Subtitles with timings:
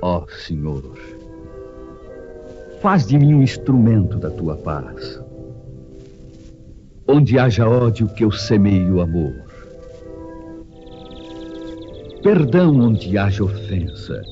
[0.00, 0.96] Ó Senhor,
[2.80, 5.20] faz de mim um instrumento da tua paz.
[7.08, 9.34] Onde haja ódio, que eu semeie amor.
[12.22, 14.22] Perdão onde haja ofensa.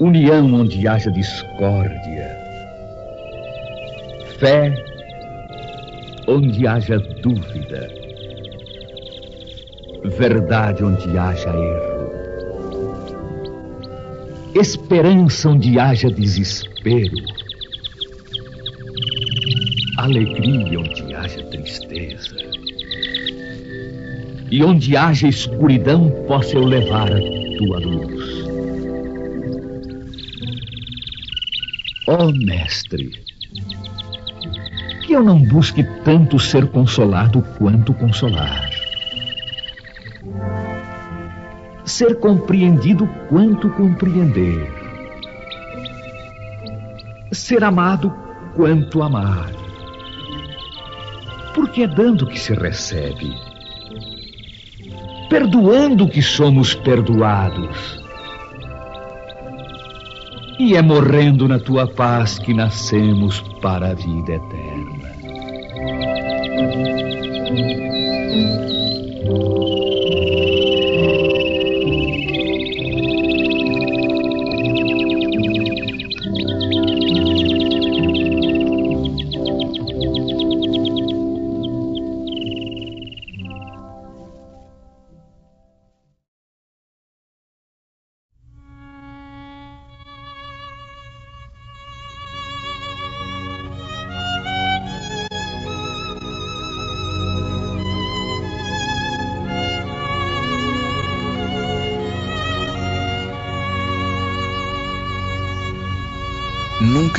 [0.00, 2.36] União onde haja discórdia.
[4.38, 4.74] Fé
[6.26, 7.88] onde haja dúvida.
[10.18, 11.95] Verdade onde haja erro
[14.58, 17.16] esperança onde haja desespero,
[19.98, 22.36] alegria onde haja tristeza.
[24.50, 27.20] E onde haja escuridão, possa eu levar a
[27.58, 28.46] tua luz.
[32.08, 33.10] Ó oh, Mestre,
[35.04, 38.65] que eu não busque tanto ser consolado quanto consolar
[41.96, 44.70] ser compreendido quanto compreender,
[47.32, 48.14] ser amado
[48.54, 49.50] quanto amar.
[51.54, 53.32] Porque é dando que se recebe,
[55.30, 58.04] perdoando que somos perdoados.
[60.58, 65.15] E é morrendo na tua paz que nascemos para a vida eterna.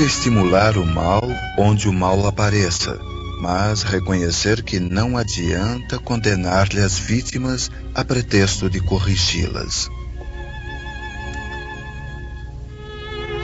[0.07, 1.21] Estimular o mal
[1.57, 2.97] onde o mal apareça,
[3.41, 9.89] mas reconhecer que não adianta condenar-lhe as vítimas a pretexto de corrigi-las.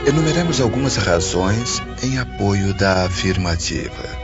[0.07, 4.23] Enumeremos algumas razões em apoio da afirmativa.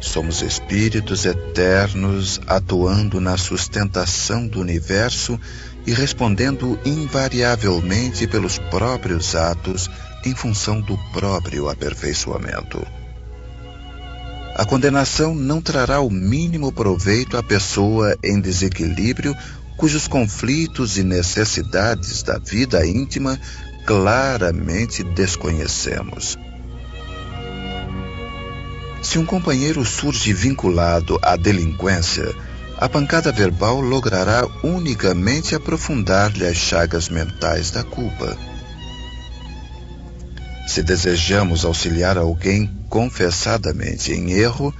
[0.00, 5.38] Somos espíritos eternos atuando na sustentação do universo
[5.86, 9.90] e respondendo invariavelmente pelos próprios atos
[10.24, 12.84] em função do próprio aperfeiçoamento.
[14.54, 19.34] A condenação não trará o mínimo proveito à pessoa em desequilíbrio
[19.76, 23.40] cujos conflitos e necessidades da vida íntima
[23.86, 26.36] claramente desconhecemos.
[29.02, 32.32] Se um companheiro surge vinculado à delinquência,
[32.78, 38.36] a pancada verbal logrará unicamente aprofundar-lhe as chagas mentais da culpa.
[40.72, 44.74] Se desejamos auxiliar alguém confessadamente em erro,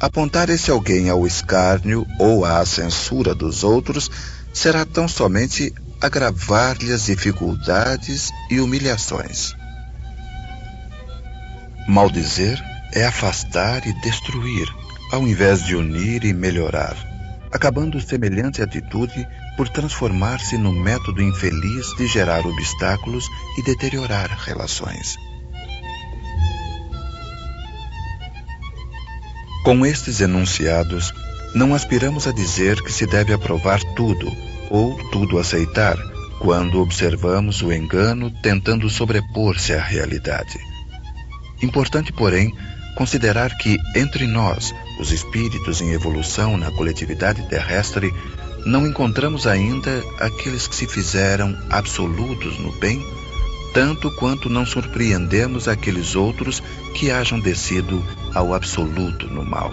[0.00, 4.10] apontar esse alguém ao escárnio ou à censura dos outros
[4.54, 9.52] será tão somente agravar-lhe as dificuldades e humilhações.
[11.86, 12.58] Maldizer
[12.94, 14.66] é afastar e destruir,
[15.12, 16.96] ao invés de unir e melhorar,
[17.52, 25.25] acabando semelhante atitude por transformar-se no método infeliz de gerar obstáculos e deteriorar relações.
[29.66, 31.12] Com estes enunciados,
[31.52, 34.30] não aspiramos a dizer que se deve aprovar tudo
[34.70, 35.98] ou tudo aceitar
[36.38, 40.56] quando observamos o engano tentando sobrepor-se à realidade.
[41.60, 42.54] Importante, porém,
[42.96, 48.14] considerar que entre nós, os espíritos em evolução na coletividade terrestre,
[48.64, 53.04] não encontramos ainda aqueles que se fizeram absolutos no bem,
[53.74, 56.62] tanto quanto não surpreendemos aqueles outros
[56.94, 58.00] que hajam descido
[58.36, 59.72] ao absoluto no mal.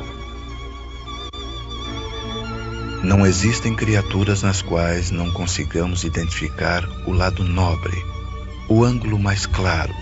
[3.03, 8.01] Não existem criaturas nas quais não consigamos identificar o lado nobre,
[8.69, 9.93] o ângulo mais claro,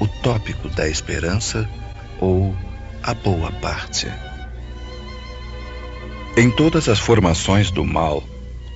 [0.00, 1.68] o tópico da esperança
[2.18, 2.56] ou
[3.02, 4.06] a boa parte.
[6.38, 8.24] Em todas as formações do mal,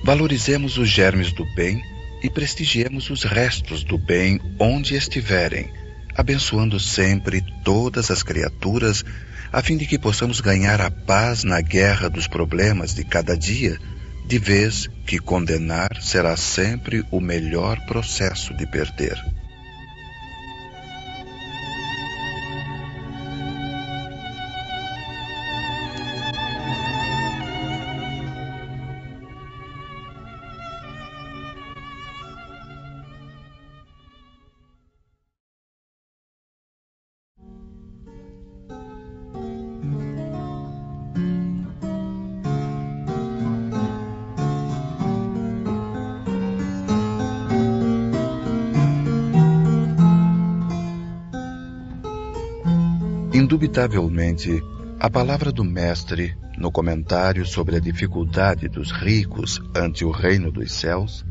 [0.03, 1.81] valorizemos os germes do bem
[2.21, 5.71] e prestigiemos os restos do bem onde estiverem,
[6.15, 9.03] abençoando sempre todas as criaturas,
[9.51, 13.77] a fim de que possamos ganhar a paz na guerra dos problemas de cada dia,
[14.25, 19.15] de vez que condenar será sempre o melhor processo de perder.
[53.75, 54.63] Indubitavelmente,
[55.01, 60.71] a palavra do Mestre, no comentário sobre a dificuldade dos ricos ante o reino dos
[60.71, 61.25] céus,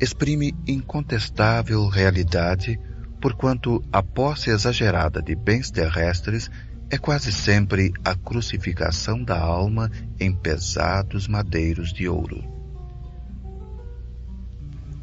[0.00, 2.80] exprime incontestável realidade,
[3.20, 6.50] porquanto a posse exagerada de bens terrestres
[6.90, 9.88] é quase sempre a crucificação da alma
[10.18, 12.42] em pesados madeiros de ouro.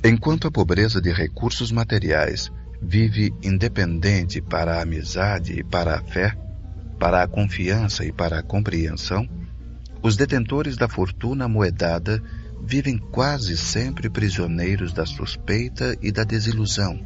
[0.03, 2.51] Enquanto a pobreza de recursos materiais
[2.81, 6.35] vive independente para a amizade e para a fé,
[7.01, 9.27] para a confiança e para a compreensão,
[10.03, 12.21] os detentores da fortuna moedada
[12.63, 17.03] vivem quase sempre prisioneiros da suspeita e da desilusão,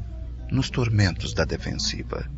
[0.51, 2.29] nos tormentos da defensiva.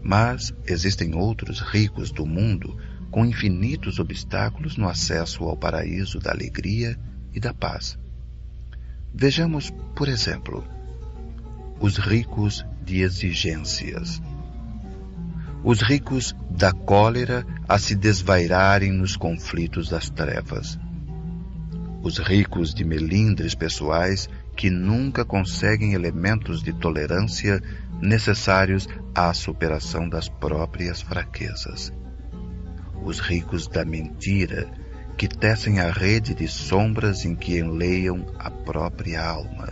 [0.00, 2.78] Mas existem outros ricos do mundo
[3.10, 6.96] com infinitos obstáculos no acesso ao paraíso da alegria
[7.34, 7.98] e da paz.
[9.12, 10.64] Vejamos, por exemplo,
[11.80, 14.22] os ricos de exigências.
[15.62, 20.78] Os ricos da cólera a se desvairarem nos conflitos das trevas.
[22.02, 24.26] Os ricos de melindres pessoais
[24.56, 27.62] que nunca conseguem elementos de tolerância
[28.00, 31.92] necessários à superação das próprias fraquezas.
[33.04, 34.66] Os ricos da mentira,
[35.18, 39.68] que tecem a rede de sombras em que enleiam a própria alma.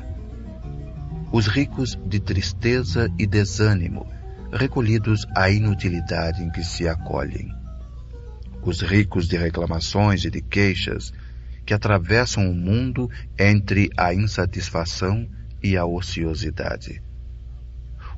[1.32, 4.06] Os ricos de tristeza e desânimo,
[4.52, 7.52] recolhidos à inutilidade em que se acolhem.
[8.62, 11.12] Os ricos de reclamações e de queixas,
[11.64, 15.28] que atravessam o mundo entre a insatisfação
[15.62, 17.02] e a ociosidade.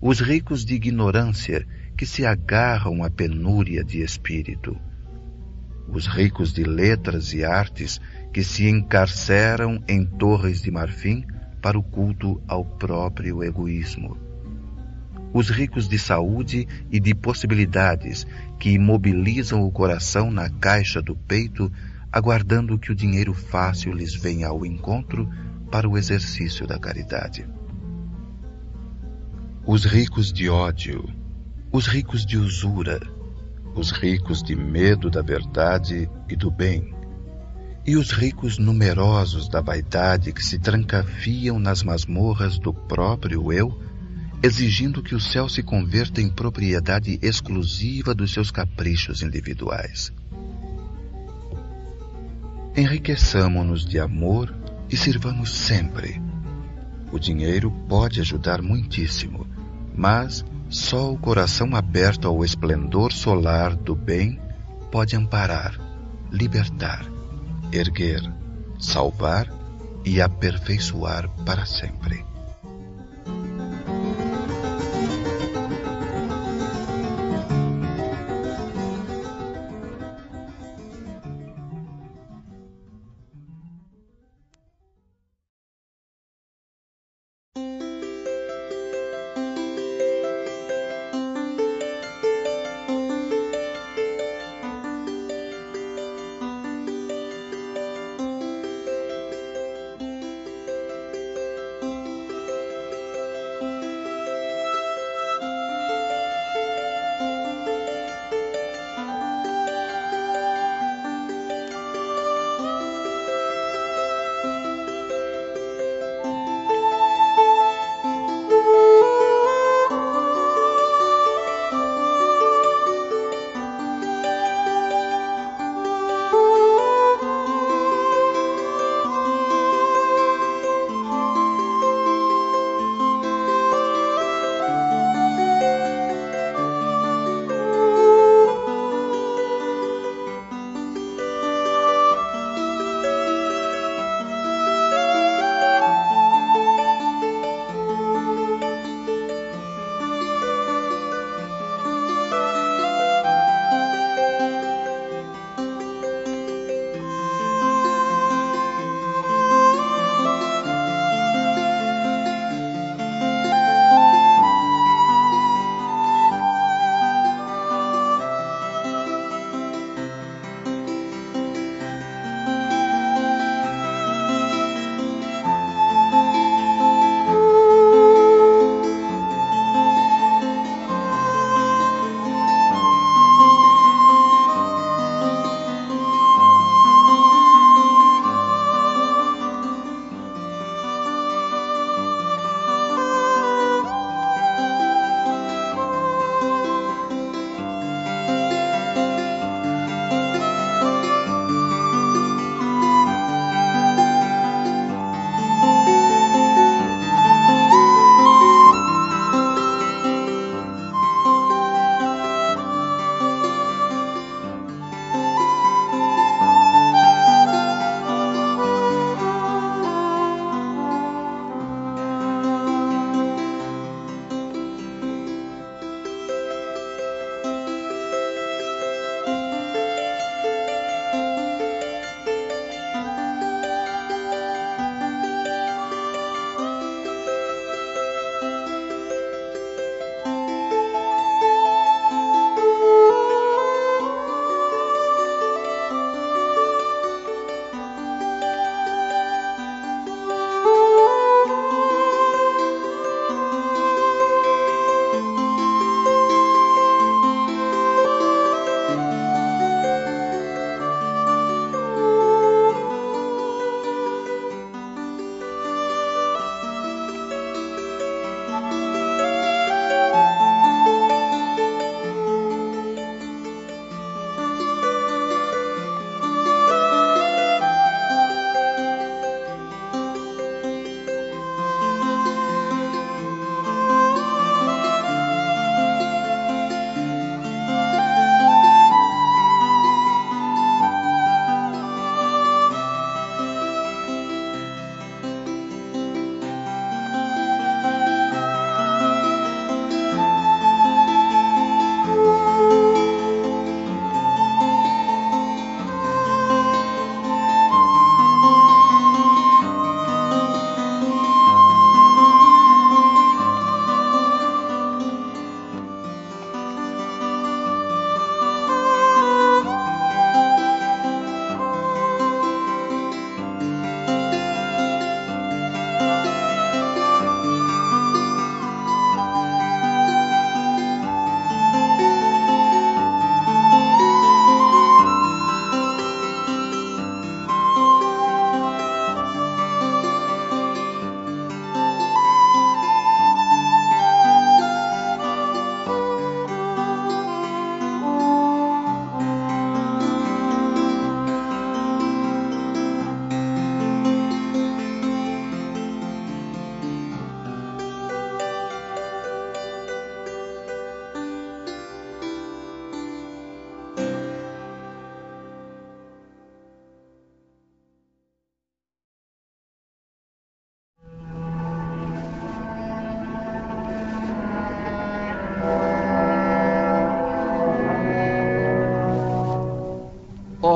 [0.01, 1.67] Os ricos de ignorância
[1.97, 4.79] que se agarram à penúria de espírito,
[5.89, 8.01] os ricos de letras e artes
[8.33, 11.25] que se encarceram em torres de marfim
[11.61, 14.17] para o culto ao próprio egoísmo,
[15.33, 18.27] os ricos de saúde e de possibilidades
[18.59, 21.71] que imobilizam o coração na caixa do peito,
[22.13, 25.29] aguardando que o dinheiro fácil lhes venha ao encontro
[25.71, 27.47] para o exercício da caridade.
[29.65, 31.05] Os ricos de ódio,
[31.71, 33.01] os ricos de usura,
[33.75, 36.93] os ricos de medo da verdade e do bem,
[37.87, 43.90] e os ricos numerosos da vaidade que se trancafiam nas masmorras do próprio eu,
[44.43, 50.13] exigindo que o céu se converta em propriedade exclusiva dos seus caprichos individuais.
[52.77, 54.55] Enriqueçamo-nos de amor
[54.89, 56.21] e sirvamos sempre
[57.13, 59.47] o dinheiro pode ajudar muitíssimo,
[59.95, 64.39] mas só o coração aberto ao esplendor solar do bem
[64.93, 65.79] pode amparar,
[66.31, 67.05] libertar,
[67.73, 68.23] erguer,
[68.79, 69.49] salvar
[70.05, 72.30] e aperfeiçoar para sempre.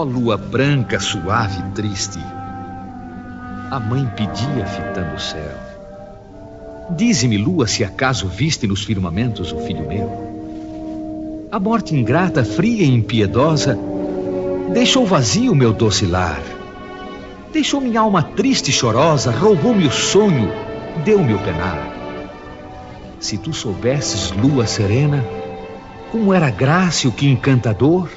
[0.05, 2.19] Lua branca, suave e triste.
[3.71, 5.59] A mãe pedia fitando o céu.
[6.91, 11.49] Dize-me, lua, se acaso viste nos firmamentos o filho meu.
[11.51, 13.79] A morte ingrata, fria e impiedosa,
[14.73, 16.43] deixou vazio meu doce lar.
[17.53, 20.53] Deixou minha alma triste e chorosa, roubou-me o sonho,
[21.05, 21.95] deu-me o penar.
[23.19, 25.25] Se tu soubesses, lua serena,
[26.11, 28.11] como era grácil que encantador,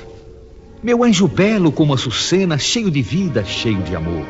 [0.81, 4.25] meu anjo belo como Açucena, cheio de vida, cheio de amor.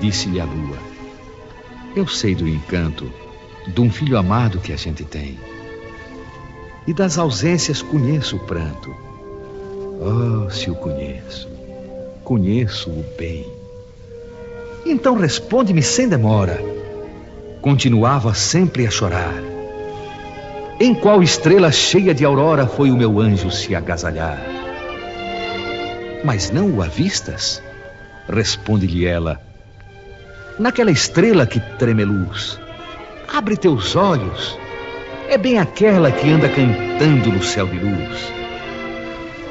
[0.00, 0.78] Disse-lhe a lua:
[1.94, 3.10] Eu sei do encanto
[3.68, 5.38] de um filho amado que a gente tem.
[6.86, 8.94] E das ausências conheço o pranto.
[10.00, 11.48] Oh, se o conheço,
[12.24, 13.46] conheço-o bem.
[14.84, 16.60] Então responde-me sem demora.
[17.62, 19.34] Continuava sempre a chorar.
[20.78, 24.63] Em qual estrela cheia de aurora foi o meu anjo se agasalhar?
[26.24, 27.62] Mas não o avistas?
[28.26, 29.38] Responde-lhe ela.
[30.58, 32.58] Naquela estrela que treme luz,
[33.30, 34.58] abre teus olhos.
[35.28, 38.32] É bem aquela que anda cantando no céu de luz.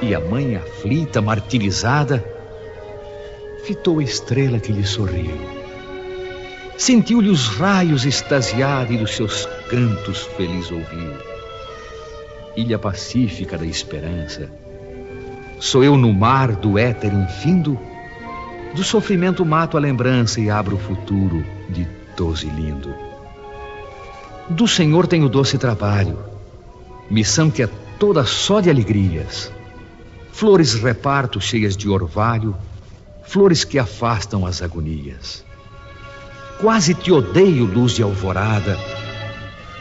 [0.01, 2.25] E a mãe aflita, martirizada,
[3.63, 5.37] fitou a estrela que lhe sorriu.
[6.75, 11.13] Sentiu-lhe os raios extasiar e dos seus cantos feliz ouviu.
[12.55, 14.49] Ilha pacífica da esperança,
[15.63, 17.79] Sou eu no mar do éter infindo?
[18.75, 22.93] Do sofrimento mato a lembrança e abro o futuro ditoso e lindo.
[24.49, 26.19] Do Senhor tenho doce trabalho,
[27.09, 29.53] missão que é toda só de alegrias.
[30.33, 32.53] Flores reparto cheias de orvalho,
[33.23, 35.45] flores que afastam as agonias.
[36.59, 38.77] Quase te odeio, luz de alvorada,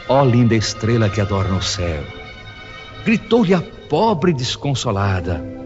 [0.07, 2.03] ó linda estrela que adorna o céu.
[3.03, 5.61] Gritou-lhe a pobre desconsolada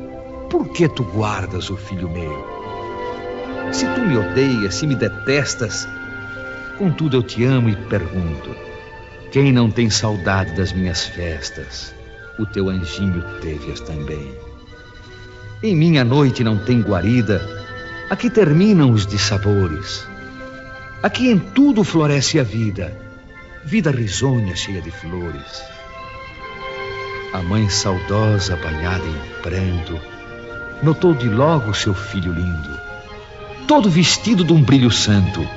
[0.50, 2.58] por que tu guardas o filho meu?
[3.72, 5.88] Se tu me odeias, se me detestas,
[6.78, 8.56] contudo eu te amo e pergunto:
[9.32, 11.94] quem não tem saudade das minhas festas?
[12.40, 14.34] O teu anjinho teve-as também.
[15.62, 17.42] Em minha noite não tem guarida,
[18.10, 20.08] aqui terminam os dissabores.
[21.04, 22.96] Aqui em tudo floresce a vida,
[23.66, 25.62] vida risonha cheia de flores.
[27.34, 30.17] A mãe saudosa, banhada em pranto,
[30.82, 32.80] notou de logo seu filho lindo,
[33.68, 35.48] todo vestido de um brilho santo,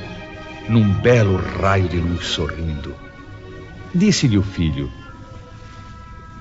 [0.69, 2.95] num belo raio de luz sorrindo.
[3.95, 4.91] Disse-lhe o filho: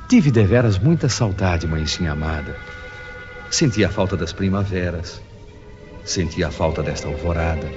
[0.08, 2.56] Tive deveras muita saudade, mãezinha amada.
[3.50, 5.22] Senti a falta das primaveras,
[6.06, 7.70] senti a falta desta alvorada.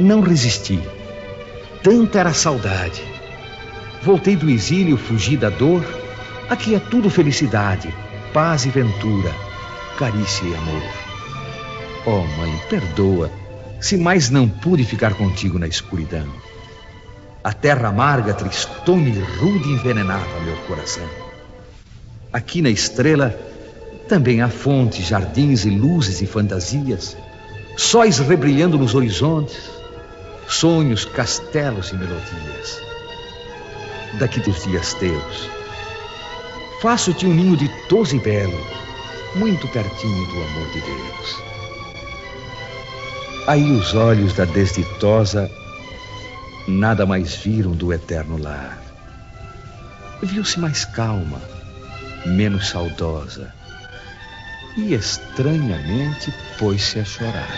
[0.00, 0.80] Não resisti,
[1.82, 3.02] tanta era a saudade.
[4.02, 5.84] Voltei do exílio, fugi da dor.
[6.48, 7.94] Aqui é tudo felicidade,
[8.32, 9.53] paz e ventura
[9.98, 10.82] carícia e amor.
[12.06, 13.30] Oh, mãe, perdoa
[13.80, 16.26] se mais não pude ficar contigo na escuridão.
[17.42, 21.06] A terra amarga, tristona e rude envenenava meu coração.
[22.32, 23.38] Aqui na estrela
[24.08, 27.16] também há fontes, jardins e luzes e fantasias,
[27.76, 29.70] sóis rebrilhando nos horizontes,
[30.48, 32.80] sonhos, castelos e melodias.
[34.18, 35.48] Daqui dos dias teus,
[36.80, 38.58] faço-te um ninho de toso e belo,
[39.34, 41.42] muito pertinho do amor de Deus.
[43.46, 45.50] Aí os olhos da desditosa
[46.66, 48.78] nada mais viram do eterno lar.
[50.22, 51.40] Viu-se mais calma,
[52.24, 53.52] menos saudosa,
[54.76, 57.48] e estranhamente pôs-se a chorar.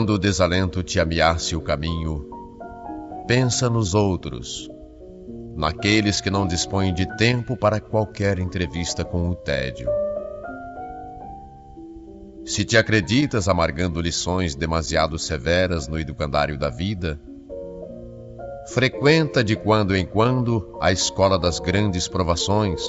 [0.00, 2.26] Quando o desalento te ameace o caminho,
[3.26, 4.66] pensa nos outros,
[5.54, 9.90] naqueles que não dispõem de tempo para qualquer entrevista com o tédio.
[12.46, 17.20] Se te acreditas amargando lições demasiado severas no educandário da vida,
[18.68, 22.80] frequenta de quando em quando a escola das grandes provações,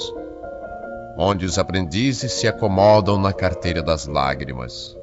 [1.18, 4.96] onde os aprendizes se acomodam na carteira das lágrimas.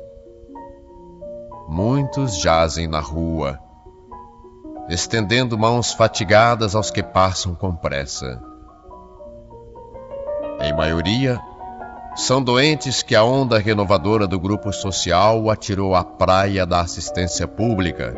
[1.72, 3.60] Muitos jazem na rua,
[4.90, 8.42] estendendo mãos fatigadas aos que passam com pressa.
[10.62, 11.40] Em maioria,
[12.16, 18.16] são doentes que a onda renovadora do grupo social atirou à praia da assistência pública,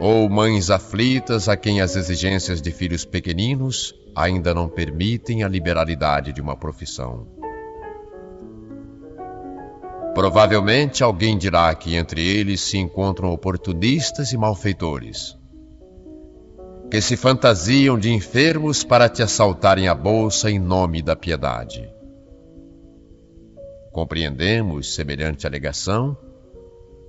[0.00, 6.32] ou mães aflitas a quem as exigências de filhos pequeninos ainda não permitem a liberalidade
[6.32, 7.28] de uma profissão.
[10.14, 15.38] Provavelmente alguém dirá que entre eles se encontram oportunistas e malfeitores,
[16.90, 21.88] que se fantasiam de enfermos para te assaltarem a bolsa em nome da piedade.
[23.92, 26.16] Compreendemos semelhante alegação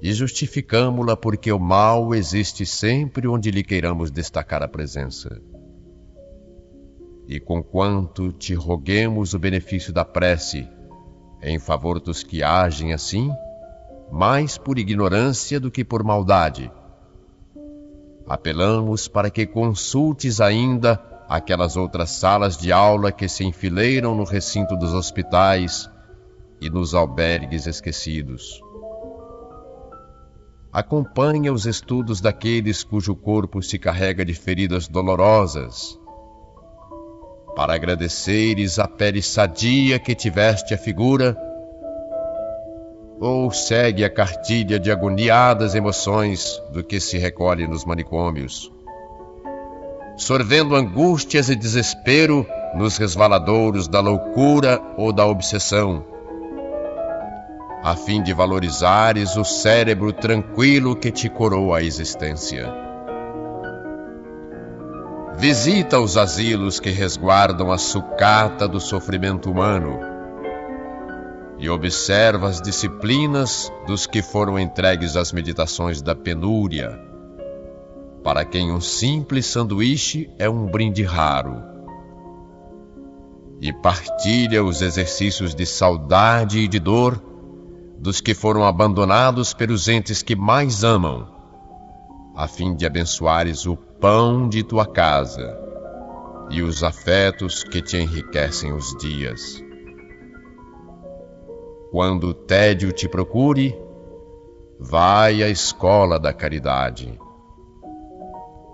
[0.01, 5.41] e justificamo-la porque o mal existe sempre onde lhe queiramos destacar a presença.
[7.27, 10.67] E conquanto te roguemos o benefício da prece,
[11.41, 13.31] em favor dos que agem assim,
[14.11, 16.71] mais por ignorância do que por maldade.
[18.27, 24.75] Apelamos para que consultes ainda aquelas outras salas de aula que se enfileiram no recinto
[24.75, 25.89] dos hospitais
[26.59, 28.61] e nos albergues esquecidos.
[30.71, 35.99] Acompanha os estudos daqueles cujo corpo se carrega de feridas dolorosas
[37.55, 41.37] para agradeceres a pele sadia que tiveste a figura,
[43.19, 48.71] ou segue a cartilha de agoniadas emoções do que se recolhe nos manicômios,
[50.17, 56.03] sorvendo angústias e desespero nos resvaladouros da loucura ou da obsessão,
[57.83, 62.90] a fim de valorizares o cérebro tranquilo que te coroa a existência.
[65.41, 69.97] Visita os asilos que resguardam a sucata do sofrimento humano
[71.57, 76.95] e observa as disciplinas dos que foram entregues às meditações da penúria,
[78.23, 81.63] para quem um simples sanduíche é um brinde raro.
[83.59, 87.19] E partilha os exercícios de saudade e de dor
[87.97, 91.27] dos que foram abandonados pelos entes que mais amam,
[92.35, 95.55] a fim de abençoares o pão de tua casa
[96.49, 99.63] e os afetos que te enriquecem os dias.
[101.91, 103.79] Quando o tédio te procure,
[104.79, 107.15] vai à escola da caridade.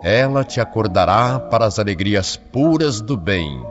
[0.02, 3.62] Ela te acordará para as alegrias puras do bem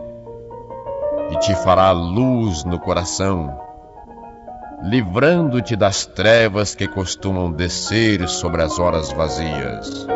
[1.30, 3.58] e te fará luz no coração,
[4.82, 10.06] livrando-te das trevas que costumam descer sobre as horas vazias.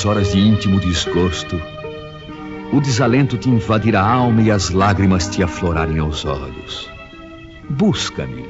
[0.00, 1.60] Nas horas de íntimo desgosto,
[2.72, 6.88] o desalento te invadir a alma e as lágrimas te aflorarem aos olhos,
[7.68, 8.48] busca-me.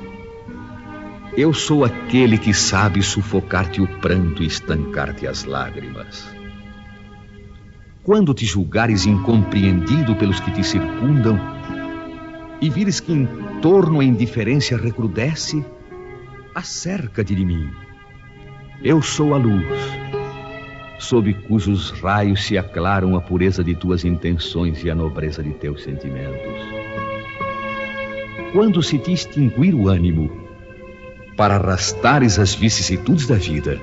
[1.37, 6.25] Eu sou aquele que sabe sufocar-te o pranto e estancar-te as lágrimas.
[8.05, 11.37] Quando te julgares incompreendido pelos que te circundam
[12.61, 13.27] e vires que em
[13.61, 15.65] torno a indiferença recrudesce,
[16.55, 17.69] acerca-te de mim.
[18.85, 19.67] Eu sou a luz,
[21.01, 25.83] sob cujos raios se aclaram a pureza de tuas intenções e a nobreza de teus
[25.83, 26.61] sentimentos.
[28.53, 30.31] Quando se te extinguir o ânimo,
[31.37, 33.81] para arrastares as vicissitudes da vida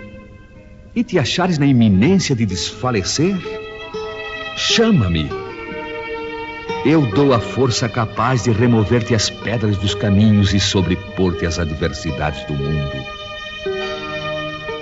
[0.96, 3.36] e te achares na iminência de desfalecer,
[4.56, 5.28] chama-me.
[6.86, 12.46] Eu dou a força capaz de remover-te as pedras dos caminhos e sobrepor-te às adversidades
[12.46, 13.17] do mundo.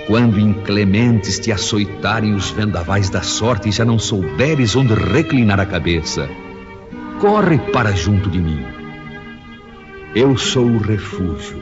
[0.06, 5.66] Quando inclementes te açoitarem os vendavais da sorte e já não souberes onde reclinar a
[5.66, 6.28] cabeça,
[7.20, 8.64] corre para junto de mim.
[10.14, 11.60] Eu sou o refúgio,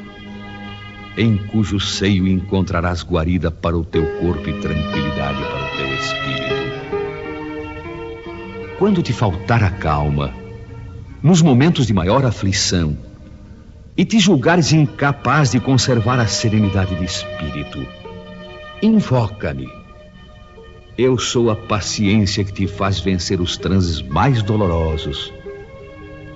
[1.17, 6.55] em cujo seio encontrarás guarida para o teu corpo e tranquilidade para o teu espírito.
[8.79, 10.35] Quando te faltar a calma,
[11.23, 12.95] nos momentos de maior aflição,
[13.97, 18.04] e te julgares incapaz de conservar a serenidade de espírito,
[18.83, 19.69] invoca-me.
[20.97, 25.33] Eu sou a paciência que te faz vencer os transes mais dolorosos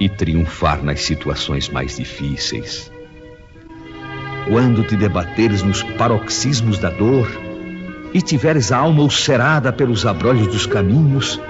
[0.00, 2.90] e triunfar nas situações mais difíceis.
[4.48, 7.28] Quando te debateres nos paroxismos da dor
[8.14, 11.40] e tiveres a alma ulcerada pelos abrolhos dos caminhos,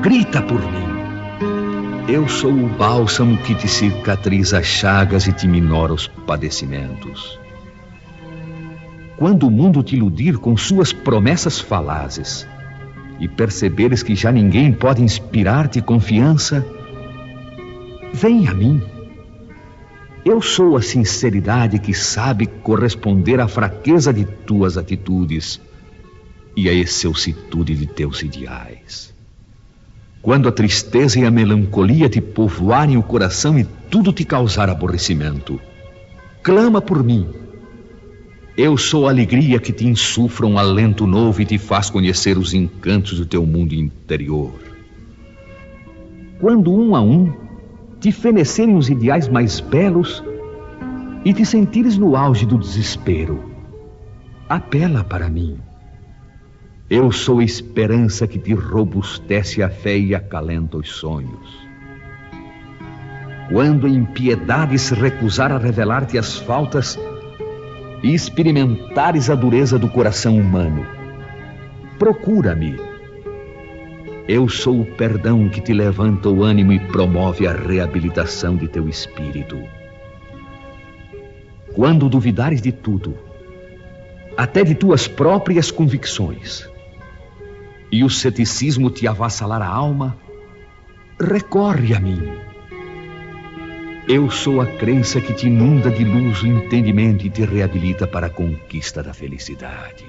[0.00, 0.96] grita por mim.
[2.08, 7.45] Eu sou o bálsamo que te cicatriza as chagas e te minora os padecimentos.
[9.16, 12.46] Quando o mundo te iludir com suas promessas falazes
[13.18, 16.64] e perceberes que já ninguém pode inspirar-te confiança,
[18.12, 18.82] vem a mim.
[20.22, 25.60] Eu sou a sinceridade que sabe corresponder à fraqueza de tuas atitudes
[26.54, 29.14] e à excelsitude de teus ideais.
[30.20, 35.58] Quando a tristeza e a melancolia te povoarem o coração e tudo te causar aborrecimento,
[36.42, 37.45] clama por mim.
[38.56, 42.54] Eu sou a alegria que te insufra um alento novo e te faz conhecer os
[42.54, 44.54] encantos do teu mundo interior.
[46.40, 47.34] Quando um a um
[48.00, 50.24] te fenecerem os ideais mais belos
[51.22, 53.44] e te sentires no auge do desespero,
[54.48, 55.58] apela para mim.
[56.88, 61.66] Eu sou a esperança que te robustece a fé e acalenta os sonhos.
[63.52, 66.98] Quando a impiedade se recusar a revelar-te as faltas
[68.02, 70.86] e experimentares a dureza do coração humano,
[71.98, 72.76] procura-me.
[74.28, 78.88] Eu sou o perdão que te levanta o ânimo e promove a reabilitação de teu
[78.88, 79.56] espírito.
[81.74, 83.14] Quando duvidares de tudo,
[84.36, 86.68] até de tuas próprias convicções,
[87.90, 90.16] e o ceticismo te avassalar a alma,
[91.20, 92.45] recorre a mim.
[94.08, 98.28] Eu sou a crença que te inunda de luz o entendimento e te reabilita para
[98.28, 100.06] a conquista da felicidade.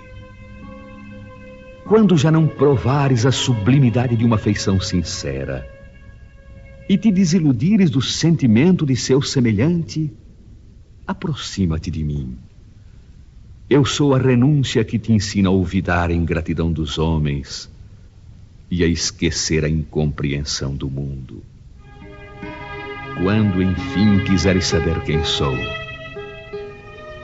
[1.83, 5.67] Quando já não provares a sublimidade de uma afeição sincera
[6.87, 10.13] e te desiludires do sentimento de seu semelhante,
[11.07, 12.37] aproxima-te de mim.
[13.67, 17.67] Eu sou a renúncia que te ensina a olvidar a ingratidão dos homens
[18.69, 21.41] e a esquecer a incompreensão do mundo.
[23.21, 25.55] Quando enfim quiseres saber quem sou,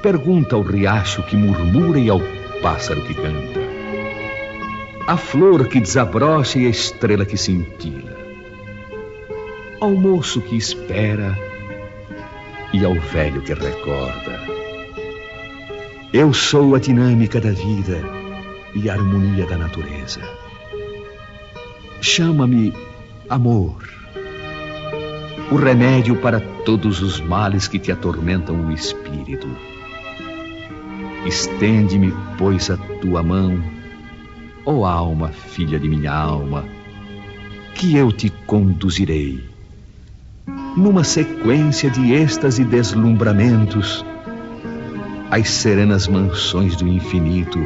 [0.02, 2.20] pergunta ao riacho que murmura e ao
[2.64, 3.60] pássaro que canta,
[5.06, 8.18] à flor que desabrocha e à estrela que cintila,
[9.80, 11.38] ao moço que espera
[12.74, 14.42] e ao velho que recorda.
[16.12, 18.02] Eu sou a dinâmica da vida
[18.74, 20.22] e a harmonia da natureza.
[22.02, 22.74] Chama-me
[23.30, 24.03] amor,
[25.52, 29.48] o remédio para todos os males que te atormentam o espírito.
[31.26, 33.64] Estende-me, pois, a tua mão,
[34.66, 36.66] ó oh alma, filha de minha alma,
[37.76, 39.44] que eu te conduzirei.
[40.76, 44.04] Numa sequência de êxtase e deslumbramentos,
[45.30, 47.60] as serenas mansões do infinito,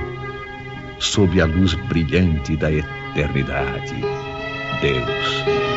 [1.00, 3.96] sob a luz brilhante da eternidade.
[4.82, 5.77] Deus.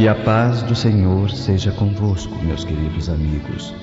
[0.00, 3.74] Que a paz do Senhor seja convosco, meus queridos amigos.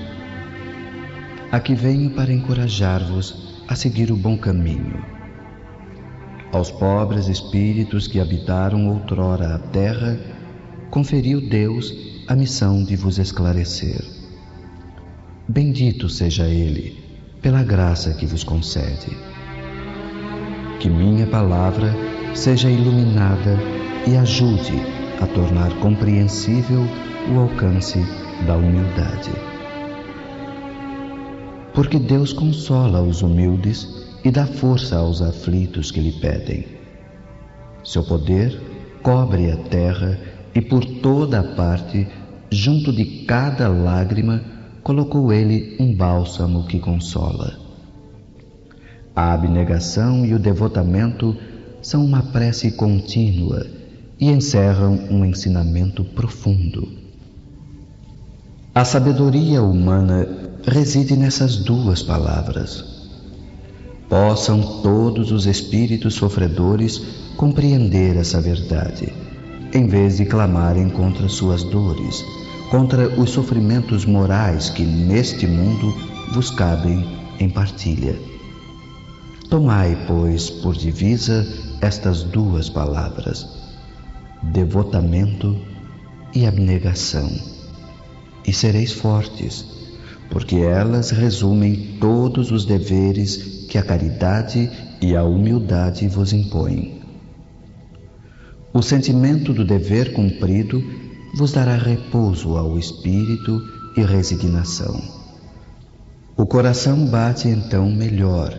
[1.52, 5.06] Aqui venho para encorajar-vos a seguir o bom caminho.
[6.52, 10.20] Aos pobres espíritos que habitaram outrora a terra,
[10.90, 11.94] conferiu Deus
[12.28, 14.04] a missão de vos esclarecer.
[15.48, 16.98] Bendito seja Ele
[17.44, 19.16] pela graça que vos concede.
[20.80, 21.94] Que minha palavra
[22.34, 23.56] seja iluminada
[24.08, 26.82] e ajude a tornar compreensível
[27.34, 28.00] o alcance
[28.46, 29.32] da humildade.
[31.74, 33.88] Porque Deus consola os humildes
[34.24, 36.66] e dá força aos aflitos que lhe pedem.
[37.84, 38.60] Seu poder
[39.02, 40.20] cobre a terra
[40.54, 42.08] e por toda a parte,
[42.52, 44.42] junto de cada lágrima,
[44.84, 47.58] colocou ele um bálsamo que consola.
[49.16, 51.36] A abnegação e o devotamento
[51.82, 53.77] são uma prece contínua
[54.20, 56.88] e encerram um ensinamento profundo.
[58.74, 60.28] A sabedoria humana
[60.66, 62.84] reside nessas duas palavras.
[64.10, 67.02] Possam todos os espíritos sofredores
[67.36, 69.14] compreender essa verdade,
[69.74, 72.24] em vez de clamarem contra suas dores,
[72.72, 75.94] contra os sofrimentos morais que neste mundo
[76.34, 77.06] vos cabem
[77.40, 78.16] em partilha.
[79.50, 81.46] Tomai, pois, por divisa
[81.82, 83.57] estas duas palavras
[84.42, 85.58] devotamento
[86.34, 87.30] e abnegação,
[88.46, 89.66] e sereis fortes,
[90.30, 94.70] porque elas resumem todos os deveres que a caridade
[95.02, 97.02] e a humildade vos impõem.
[98.74, 100.84] O sentimento do dever cumprido
[101.36, 103.62] vos dará repouso ao espírito
[103.96, 105.02] e resignação.
[106.36, 108.58] O coração bate então melhor,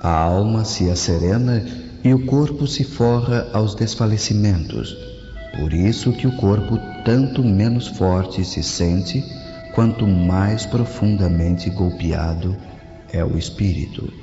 [0.00, 1.62] a alma se acerena
[2.02, 5.09] e o corpo se forra aos desfalecimentos
[5.56, 9.22] por isso que o corpo tanto menos forte se sente,
[9.74, 12.56] quanto mais profundamente golpeado
[13.12, 14.19] é o espírito.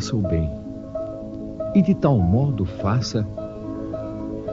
[0.00, 0.50] Faça o bem.
[1.74, 3.26] E de tal modo faça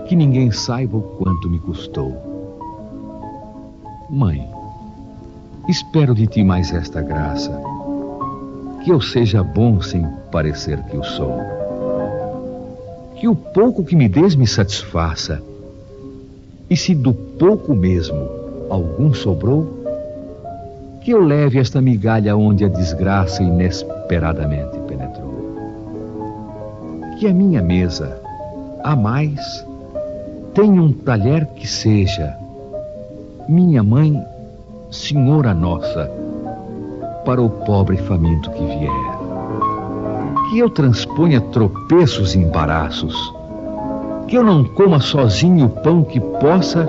[0.07, 2.13] que ninguém saiba o quanto me custou.
[4.09, 4.45] Mãe,
[5.69, 7.57] espero de ti mais esta graça,
[8.83, 11.39] que eu seja bom sem parecer que o sou.
[13.15, 15.41] Que o pouco que me des me satisfaça,
[16.69, 18.29] e se do pouco mesmo
[18.69, 19.77] algum sobrou,
[21.03, 24.86] que eu leve esta migalha onde a desgraça inesperadamente
[27.18, 28.22] que a minha mesa,
[28.84, 29.65] a mais,
[30.53, 32.38] tenha um talher que seja,
[33.49, 34.24] minha mãe,
[34.91, 36.11] senhora nossa,
[37.26, 39.18] para o pobre faminto que vier.
[40.49, 43.15] Que eu transponha tropeços e embaraços,
[44.28, 46.88] que eu não coma sozinho o pão que possa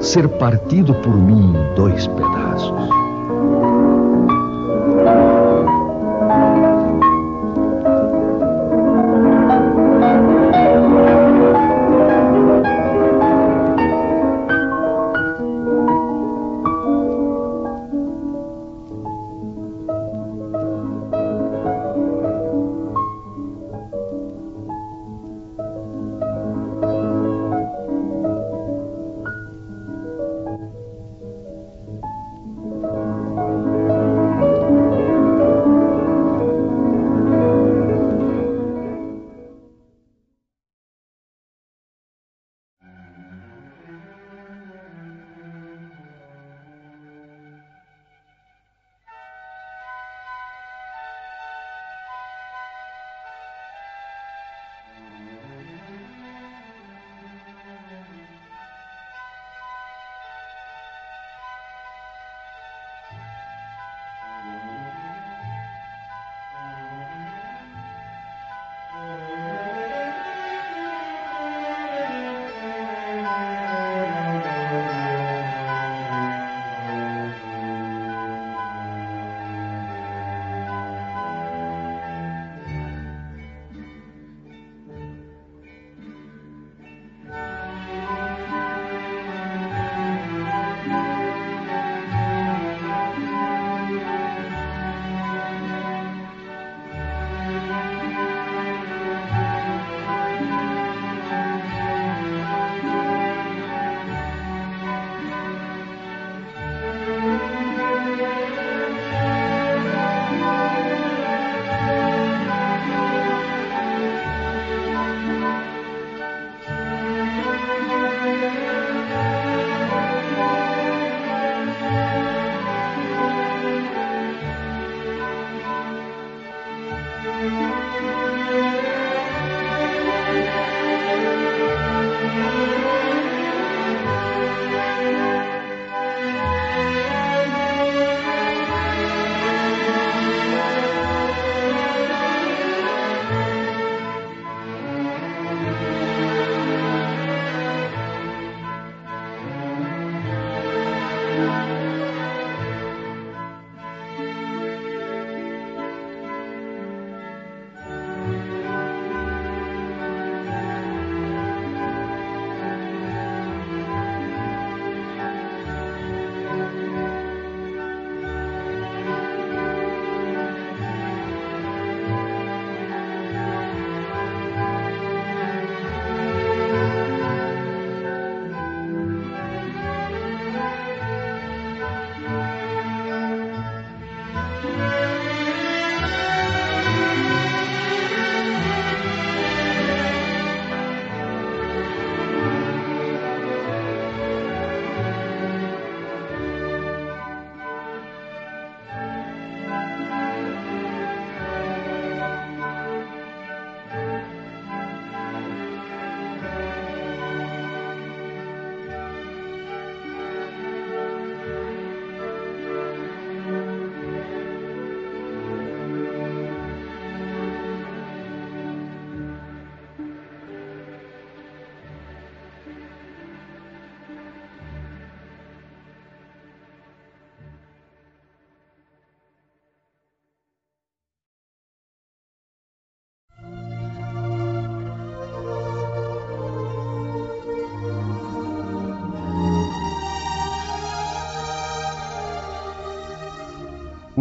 [0.00, 3.03] ser partido por mim em dois pedaços.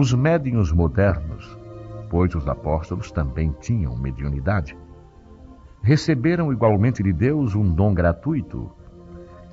[0.03, 1.57] Os médiuns modernos,
[2.09, 4.75] pois os apóstolos também tinham mediunidade,
[5.81, 8.69] receberam igualmente de Deus um dom gratuito,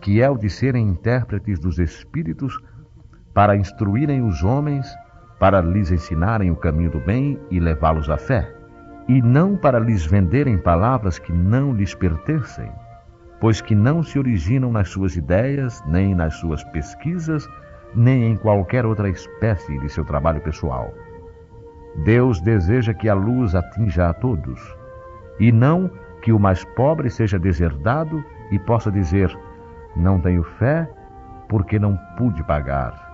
[0.01, 2.61] que é o de serem intérpretes dos Espíritos
[3.32, 4.88] para instruírem os homens,
[5.38, 8.53] para lhes ensinarem o caminho do bem e levá-los à fé,
[9.07, 12.72] e não para lhes venderem palavras que não lhes pertencem,
[13.40, 17.48] pois que não se originam nas suas ideias, nem nas suas pesquisas,
[17.95, 20.93] nem em qualquer outra espécie de seu trabalho pessoal.
[22.05, 24.61] Deus deseja que a luz atinja a todos,
[25.38, 25.91] e não
[26.22, 29.36] que o mais pobre seja deserdado e possa dizer:
[29.97, 30.88] Não tenho fé
[31.49, 33.09] porque não pude pagar.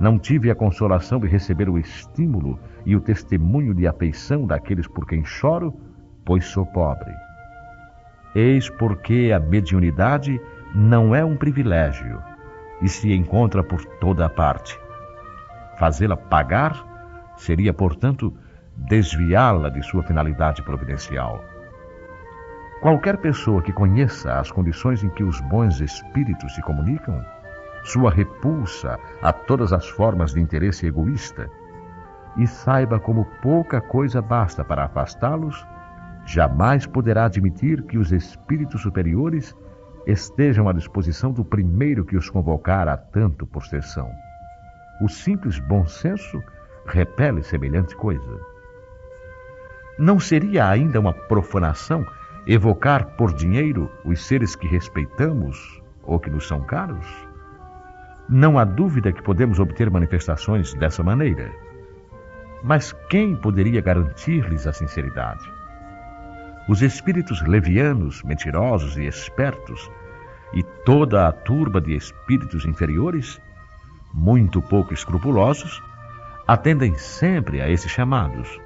[0.00, 5.06] Não tive a consolação de receber o estímulo e o testemunho de afeição daqueles por
[5.06, 5.74] quem choro,
[6.24, 7.12] pois sou pobre.
[8.34, 10.40] Eis porque a mediunidade
[10.74, 12.22] não é um privilégio,
[12.82, 14.78] e se encontra por toda a parte.
[15.78, 16.86] Fazê-la pagar
[17.36, 18.34] seria, portanto,
[18.76, 21.42] desviá-la de sua finalidade providencial.
[22.80, 27.22] Qualquer pessoa que conheça as condições em que os bons espíritos se comunicam,
[27.82, 31.50] sua repulsa a todas as formas de interesse egoísta,
[32.36, 35.66] e saiba como pouca coisa basta para afastá-los,
[36.24, 39.54] jamais poderá admitir que os espíritos superiores
[40.10, 44.10] estejam à disposição do primeiro que os convocar a tanto possessão.
[45.00, 46.42] O simples bom senso
[46.86, 48.40] repele semelhante coisa.
[49.98, 52.06] Não seria ainda uma profanação
[52.46, 57.06] evocar por dinheiro os seres que respeitamos ou que nos são caros?
[58.28, 61.50] Não há dúvida que podemos obter manifestações dessa maneira.
[62.62, 65.44] Mas quem poderia garantir-lhes a sinceridade?
[66.68, 69.90] Os espíritos levianos, mentirosos e espertos,
[70.52, 73.40] e toda a turba de espíritos inferiores,
[74.12, 75.82] muito pouco escrupulosos,
[76.46, 78.60] atendem sempre a esses chamados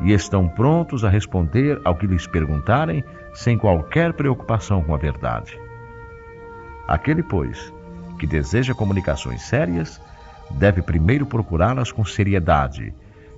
[0.00, 3.04] e estão prontos a responder ao que lhes perguntarem
[3.34, 5.58] sem qualquer preocupação com a verdade.
[6.88, 7.72] Aquele, pois,
[8.18, 10.00] que deseja comunicações sérias,
[10.50, 12.92] deve primeiro procurá-las com seriedade,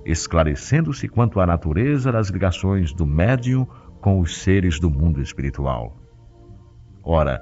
[0.05, 3.67] esclarecendo-se quanto à natureza das ligações do médium
[4.01, 5.95] com os seres do mundo espiritual.
[7.03, 7.39] Ora,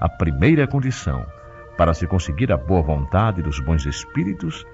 [0.00, 1.24] a primeira condição
[1.76, 4.66] para se conseguir a boa vontade dos bons espíritos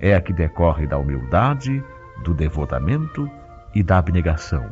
[0.00, 1.82] é a que decorre da humildade,
[2.22, 3.30] do devotamento
[3.74, 4.70] e da abnegação,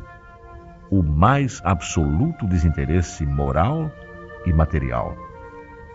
[0.91, 3.91] o mais absoluto desinteresse moral
[4.45, 5.17] e material.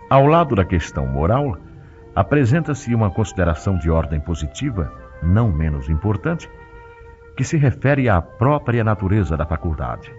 [0.09, 1.57] Ao lado da questão moral,
[2.16, 4.93] apresenta-se uma consideração de ordem positiva,
[5.24, 6.49] não menos importante,
[7.36, 10.14] que se refere à própria natureza da faculdade.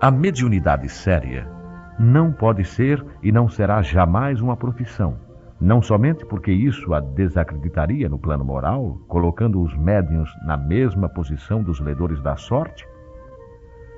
[0.00, 1.57] A mediunidade séria
[1.98, 5.16] não pode ser e não será jamais uma profissão,
[5.60, 11.64] Não somente porque isso a desacreditaria no plano moral, colocando os médiuns na mesma posição
[11.64, 12.86] dos ledores da sorte,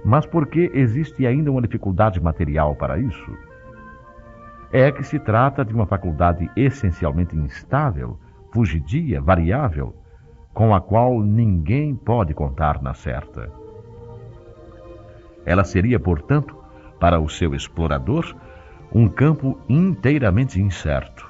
[0.02, 3.36] mas porque existe ainda uma dificuldade material para isso.
[4.72, 8.18] É que se trata de uma faculdade essencialmente instável,
[8.54, 9.94] fugidia, variável,
[10.54, 13.52] com a qual ninguém pode contar na certa.
[15.44, 16.56] Ela seria, portanto,
[17.00, 18.36] para o seu explorador,
[18.92, 21.26] um campo inteiramente incerto,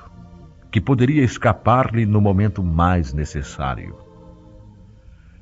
[0.70, 3.96] que poderia escapar-lhe no momento mais necessário.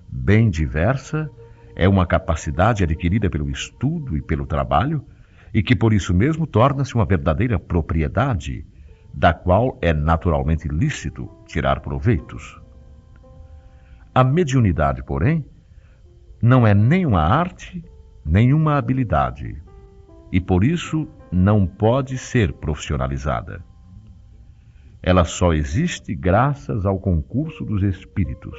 [0.07, 1.31] Bem diversa
[1.75, 5.03] é uma capacidade adquirida pelo estudo e pelo trabalho,
[5.55, 8.67] e que por isso mesmo torna-se uma verdadeira propriedade,
[9.15, 12.61] da qual é naturalmente lícito tirar proveitos.
[14.15, 15.45] A mediunidade, porém,
[16.43, 17.83] não é nem uma arte,
[18.25, 19.63] nem uma habilidade,
[20.31, 23.63] e por isso não pode ser profissionalizada.
[25.03, 28.59] Ela só existe graças ao concurso dos espíritos.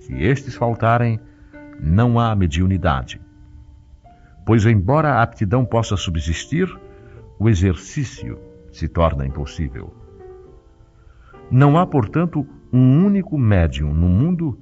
[0.00, 1.20] Se estes faltarem,
[1.80, 3.20] não há mediunidade.
[4.46, 6.68] Pois, embora a aptidão possa subsistir,
[7.38, 8.38] o exercício
[8.72, 9.94] se torna impossível.
[11.50, 14.58] Não há, portanto, um único médium no mundo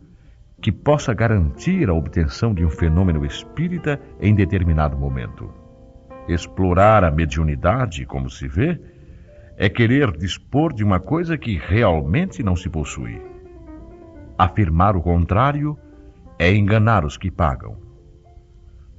[0.61, 5.66] que possa garantir a obtenção de um fenômeno espírita em determinado momento.
[6.29, 8.81] Explorar a mediunidade, como se vê,
[9.57, 13.21] é querer dispor de uma coisa que realmente não se possui.
[14.37, 15.79] Afirmar o contrário
[16.39, 17.79] é enganar os que pagam.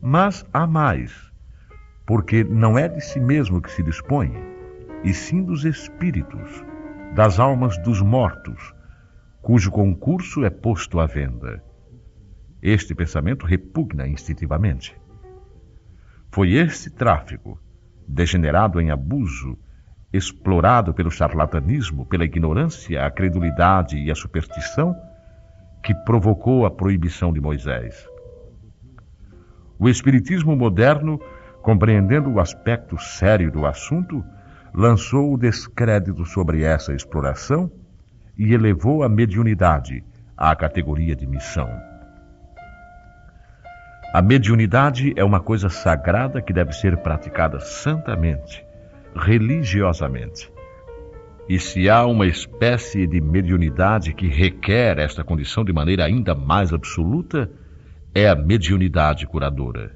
[0.01, 1.31] Mas há mais,
[2.05, 4.31] porque não é de si mesmo que se dispõe,
[5.03, 6.63] e sim dos espíritos,
[7.13, 8.73] das almas dos mortos,
[9.41, 11.63] cujo concurso é posto à venda.
[12.61, 14.95] Este pensamento repugna instintivamente.
[16.37, 17.59] Foi este tráfico,
[18.07, 19.57] degenerado em abuso,
[20.13, 24.95] explorado pelo charlatanismo, pela ignorância, a credulidade e a superstição,
[25.83, 28.07] que provocou a proibição de Moisés.
[29.79, 31.19] O Espiritismo moderno,
[31.63, 34.23] compreendendo o aspecto sério do assunto,
[34.71, 37.71] lançou o descrédito sobre essa exploração
[38.37, 40.03] e elevou a mediunidade
[40.37, 41.67] à categoria de missão.
[44.13, 48.65] A mediunidade é uma coisa sagrada que deve ser praticada santamente,
[49.13, 50.49] religiosamente.
[51.49, 56.73] E se há uma espécie de mediunidade que requer esta condição de maneira ainda mais
[56.73, 57.49] absoluta,
[58.15, 59.91] é a mediunidade curadora.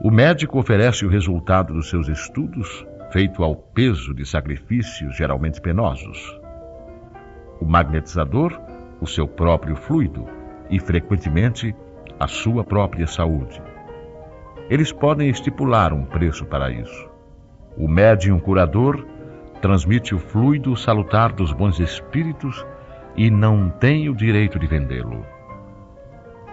[0.00, 6.40] O médico oferece o resultado dos seus estudos, feito ao peso de sacrifícios geralmente penosos.
[7.60, 8.58] O magnetizador,
[9.00, 10.24] o seu próprio fluido
[10.70, 11.74] e, frequentemente,
[12.18, 13.62] a sua própria saúde.
[14.68, 17.08] Eles podem estipular um preço para isso.
[17.76, 19.06] O médium curador
[19.62, 22.66] transmite o fluido salutar dos bons espíritos
[23.16, 25.24] e não tem o direito de vendê-lo.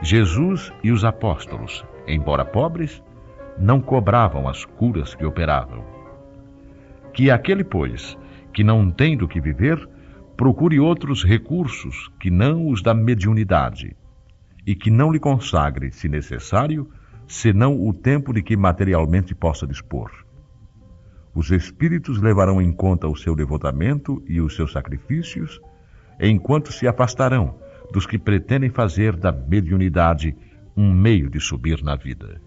[0.01, 3.03] Jesus e os apóstolos, embora pobres,
[3.57, 5.83] não cobravam as curas que operavam.
[7.13, 8.17] Que aquele, pois,
[8.53, 9.87] que não tem do que viver,
[10.35, 13.95] procure outros recursos que não os da mediunidade,
[14.65, 16.89] e que não lhe consagre, se necessário,
[17.27, 20.11] senão o tempo de que materialmente possa dispor.
[21.33, 25.59] Os espíritos levarão em conta o seu devotamento e os seus sacrifícios,
[26.19, 27.59] enquanto se afastarão
[27.91, 30.35] dos que pretendem fazer da mediunidade
[30.75, 32.41] um meio de subir na vida.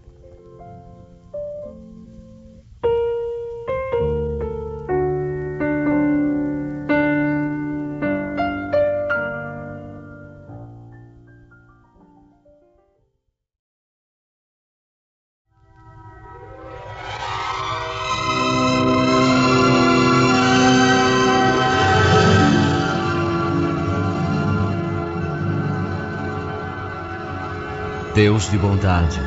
[28.39, 29.19] Deus de bondade,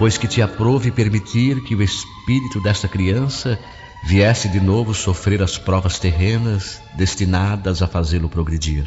[0.00, 3.56] pois que te aprove permitir que o espírito desta criança
[4.02, 8.84] viesse de novo sofrer as provas terrenas destinadas a fazê-lo progredir.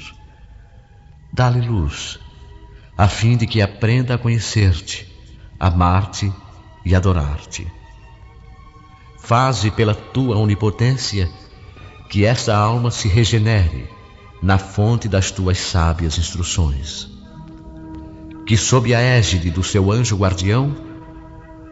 [1.32, 2.20] Dá-lhe luz,
[2.98, 5.08] a fim de que aprenda a conhecer-te,
[5.58, 6.30] amar-te
[6.84, 7.66] e adorar-te.
[9.20, 11.32] Faze pela tua onipotência
[12.10, 13.90] que esta alma se regenere
[14.42, 17.17] na fonte das tuas sábias instruções
[18.48, 20.74] que, sob a égide do seu anjo guardião,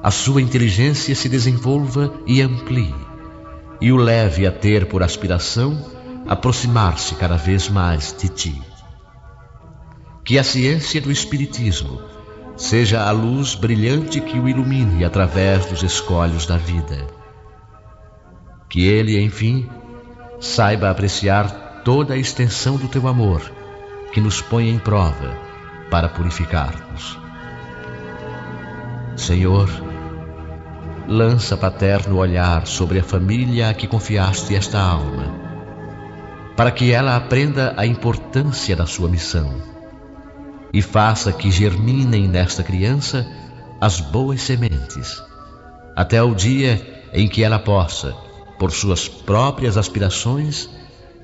[0.03, 2.93] a sua inteligência se desenvolva e amplie,
[3.79, 5.89] e o leve a ter por aspiração
[6.27, 8.61] aproximar-se cada vez mais de ti.
[10.25, 12.01] Que a ciência do Espiritismo
[12.57, 17.07] seja a luz brilhante que o ilumine através dos escolhos da vida.
[18.67, 19.69] Que ele, enfim,
[20.41, 23.41] saiba apreciar toda a extensão do teu amor,
[24.11, 25.44] que nos põe em prova
[25.95, 27.17] para purificar-nos.
[29.15, 29.69] Senhor,
[31.07, 35.33] lança paterno olhar sobre a família a que confiaste esta alma,
[36.57, 39.55] para que ela aprenda a importância da sua missão
[40.73, 43.25] e faça que germinem nesta criança
[43.79, 45.23] as boas sementes,
[45.95, 48.13] até o dia em que ela possa,
[48.59, 50.69] por suas próprias aspirações,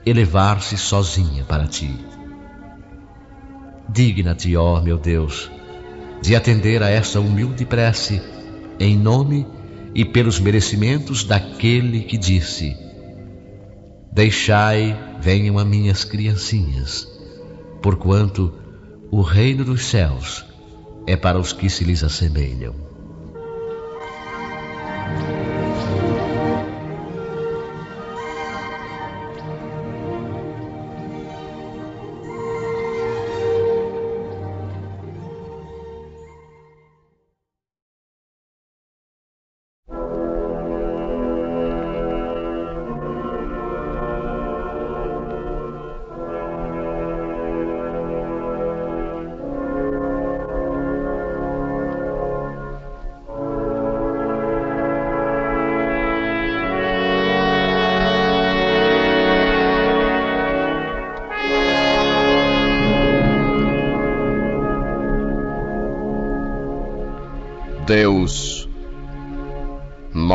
[0.06, 2.21] elevar-se sozinha para ti.
[3.94, 5.52] Digna-te, ó meu Deus,
[6.22, 8.22] de atender a esta humilde prece,
[8.80, 9.46] em nome
[9.94, 12.78] e pelos merecimentos daquele que disse:
[14.10, 17.06] Deixai venham a minhas criancinhas,
[17.82, 18.54] porquanto
[19.12, 20.46] o reino dos céus
[21.06, 22.91] é para os que se lhes assemelham.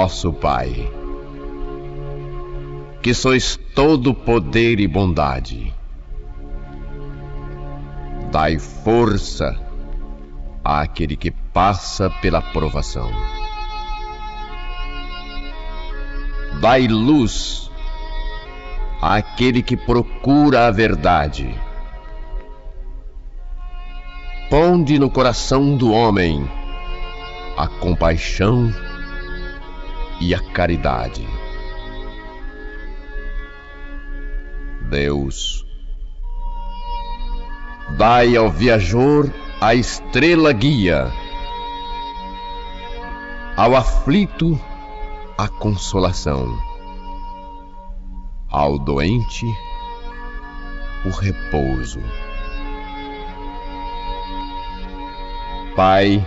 [0.07, 0.88] Nosso Pai,
[3.02, 5.74] que sois todo poder e bondade,
[8.30, 9.59] dai força
[10.64, 13.11] àquele que passa pela provação.
[16.61, 17.68] Dai luz
[19.02, 21.52] àquele que procura a verdade.
[24.48, 26.48] Ponde no coração do homem
[27.57, 28.72] a compaixão
[30.20, 31.26] e a caridade.
[34.88, 35.64] Deus,
[37.96, 41.10] dai ao viajor a estrela guia,
[43.56, 44.58] ao aflito
[45.36, 46.46] a consolação,
[48.48, 49.46] ao doente
[51.04, 52.00] o repouso.
[55.74, 56.24] Pai,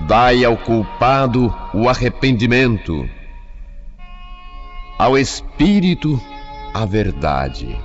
[0.00, 3.08] Dai ao culpado o arrependimento,
[4.98, 6.20] ao espírito
[6.74, 7.78] a verdade,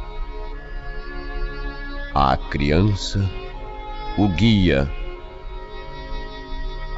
[2.13, 3.29] à criança
[4.17, 4.89] o guia,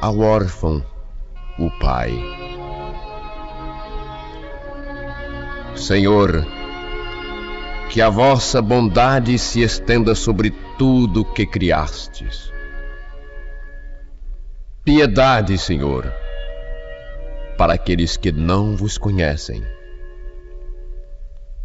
[0.00, 0.84] ao órfão
[1.58, 2.12] o pai.
[5.74, 6.46] Senhor,
[7.90, 12.54] que a vossa bondade se estenda sobre tudo que criastes
[14.86, 16.14] Piedade, Senhor,
[17.56, 19.62] para aqueles que não vos conhecem,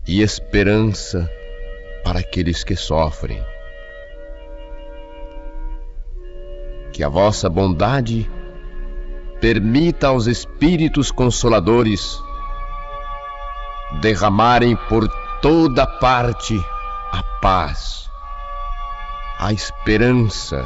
[0.07, 1.29] e esperança
[2.03, 3.43] para aqueles que sofrem.
[6.91, 8.29] Que a vossa bondade
[9.39, 12.19] permita aos Espíritos Consoladores
[14.01, 15.07] derramarem por
[15.41, 16.57] toda parte
[17.11, 18.09] a paz,
[19.39, 20.65] a esperança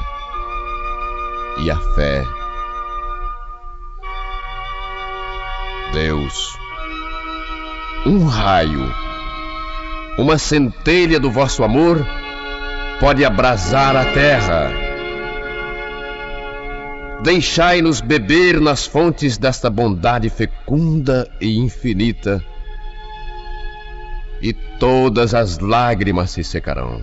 [1.60, 2.45] e a fé.
[5.96, 6.60] Deus.
[8.06, 8.94] Um raio,
[10.18, 12.06] uma centelha do vosso amor
[13.00, 14.74] pode abrasar a terra.
[17.24, 22.44] Deixai-nos beber nas fontes desta bondade fecunda e infinita,
[24.42, 27.02] e todas as lágrimas se secarão,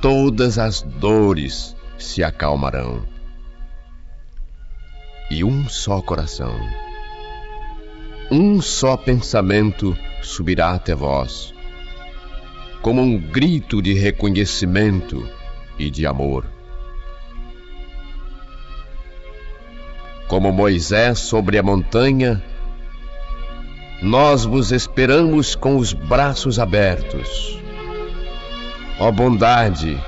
[0.00, 3.17] todas as dores se acalmarão
[5.30, 6.58] e um só coração.
[8.30, 11.54] Um só pensamento subirá até vós,
[12.82, 15.26] como um grito de reconhecimento
[15.78, 16.44] e de amor.
[20.26, 22.42] Como Moisés sobre a montanha,
[24.02, 27.58] nós vos esperamos com os braços abertos.
[29.00, 29.98] Ó bondade,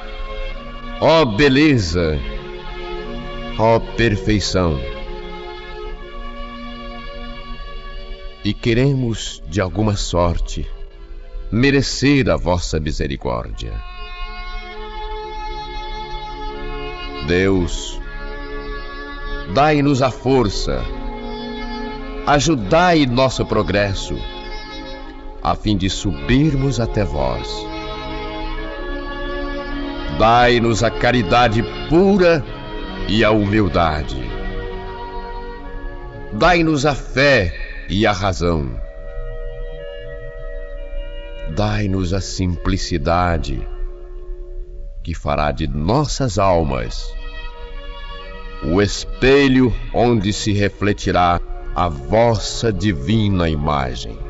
[1.00, 2.18] ó beleza,
[3.58, 4.99] ó perfeição.
[8.44, 10.66] E queremos, de alguma sorte,
[11.52, 13.72] merecer a vossa misericórdia.
[17.26, 18.00] Deus,
[19.54, 20.82] dai-nos a força,
[22.26, 24.16] ajudai nosso progresso,
[25.42, 27.48] a fim de subirmos até vós.
[30.18, 32.44] Dai-nos a caridade pura
[33.08, 34.20] e a humildade.
[36.32, 37.59] Dai-nos a fé
[37.90, 38.80] e a razão.
[41.54, 43.60] Dai-nos a simplicidade
[45.02, 47.12] que fará de nossas almas
[48.62, 51.40] o espelho onde se refletirá
[51.74, 54.29] a vossa divina imagem.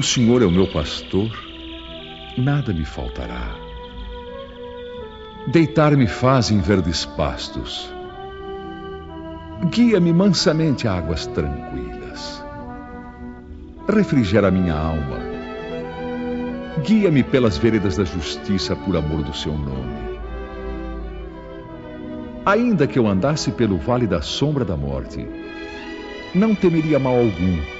[0.00, 1.30] O Senhor é o meu pastor,
[2.38, 3.54] nada me faltará.
[5.48, 7.92] Deitar-me faz em verdes pastos.
[9.68, 12.42] Guia-me mansamente a águas tranquilas.
[13.94, 15.18] Refrigera minha alma.
[16.82, 20.18] Guia-me pelas veredas da justiça por amor do seu nome.
[22.46, 25.28] Ainda que eu andasse pelo vale da sombra da morte,
[26.34, 27.79] não temeria mal algum,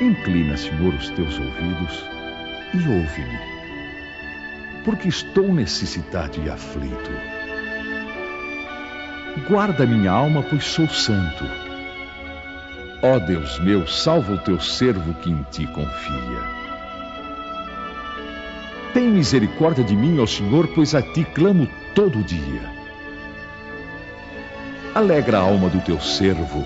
[0.00, 2.04] Inclina, Senhor, os teus ouvidos
[2.74, 3.58] e ouve-me
[4.88, 7.10] porque estou necessitado e aflito.
[9.46, 11.44] Guarda minha alma, pois sou santo.
[13.02, 16.57] Ó Deus meu, salva o teu servo que em ti confia.
[18.94, 22.72] Tem misericórdia de mim, ó Senhor, pois a ti clamo todo dia.
[24.94, 26.64] Alegra a alma do teu servo,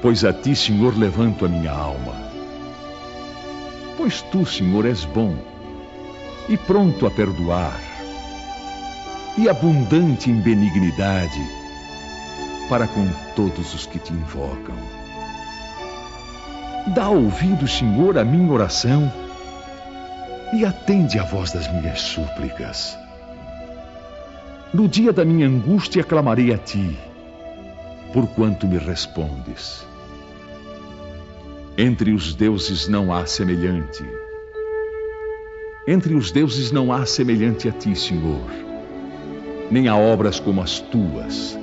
[0.00, 2.14] pois a ti, Senhor, levanto a minha alma.
[3.96, 5.36] Pois tu, Senhor, és bom
[6.48, 7.78] e pronto a perdoar,
[9.36, 11.40] e abundante em benignidade
[12.68, 14.74] para com todos os que te invocam.
[16.88, 19.12] Dá ouvido, Senhor, à minha oração
[20.52, 22.98] e atende à voz das minhas súplicas.
[24.72, 26.98] No dia da minha angústia clamarei a ti,
[28.12, 29.86] porquanto me respondes.
[31.78, 34.04] Entre os deuses não há semelhante
[35.88, 38.50] entre os deuses não há semelhante a ti, Senhor,
[39.70, 41.56] nem há obras como as tuas.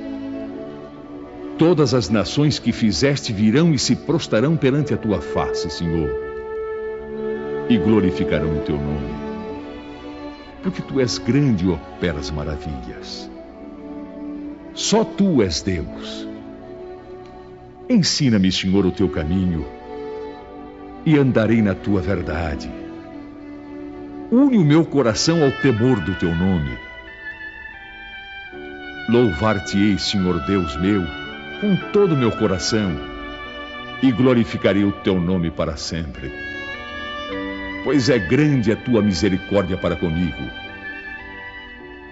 [1.58, 6.10] Todas as nações que fizeste virão e se prostarão perante a tua face, Senhor,
[7.70, 9.14] e glorificarão o teu nome,
[10.62, 13.30] porque tu és grande e operas maravilhas.
[14.74, 16.28] Só tu és Deus.
[17.90, 19.66] Ensina-me, Senhor, o teu caminho,
[21.06, 22.84] e andarei na tua verdade
[24.34, 26.76] une o meu coração ao temor do teu nome.
[29.08, 31.04] Louvar-te-ei, Senhor Deus meu,
[31.62, 32.92] com todo o meu coração,
[34.02, 36.53] e glorificarei o teu nome para sempre.
[37.84, 40.50] Pois é grande a tua misericórdia para comigo,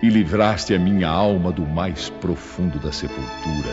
[0.02, 3.70] e livraste a minha alma do mais profundo da sepultura.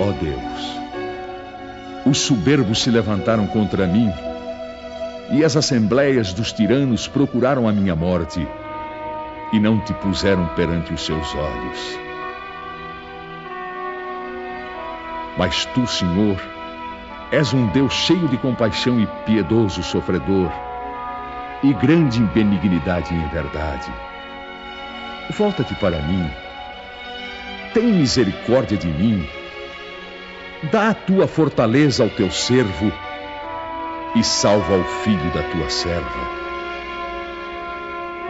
[0.00, 0.84] Ó Deus,
[2.06, 4.10] os soberbos se levantaram contra mim
[5.30, 8.46] e as assembleias dos tiranos procuraram a minha morte
[9.52, 11.98] e não te puseram perante os seus olhos.
[15.38, 16.40] Mas tu, Senhor,
[17.34, 20.52] és um Deus cheio de compaixão e piedoso sofredor,
[21.64, 23.92] e grande em benignidade e em verdade.
[25.36, 26.30] Volta-te para mim,
[27.72, 29.28] tem misericórdia de mim,
[30.70, 32.92] dá a tua fortaleza ao teu servo
[34.14, 36.44] e salva o filho da tua serva.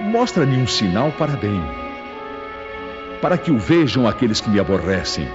[0.00, 1.62] Mostra-me um sinal para bem,
[3.20, 5.28] para que o vejam aqueles que me aborrecem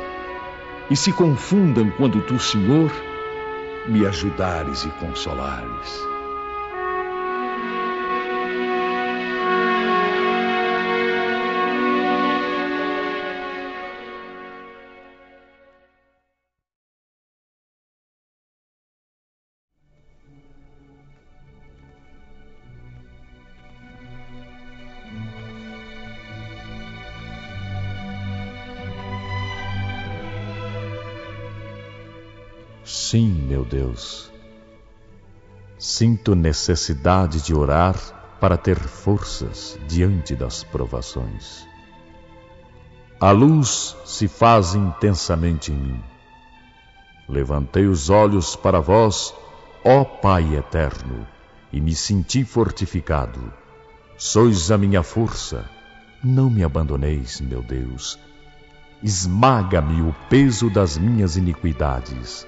[0.90, 2.92] e se confundam quando tu, Senhor,
[3.90, 6.09] me ajudares e consolares.
[32.90, 34.32] Sim, meu Deus.
[35.78, 37.96] Sinto necessidade de orar
[38.40, 41.68] para ter forças diante das provações.
[43.22, 46.04] A luz se faz intensamente em mim.
[47.28, 49.36] Levantei os olhos para vós,
[49.86, 51.28] ó Pai eterno,
[51.72, 53.54] e me senti fortificado.
[54.18, 55.70] Sois a minha força.
[56.24, 58.18] Não me abandoneis, meu Deus.
[59.04, 62.48] Esmaga-me o peso das minhas iniquidades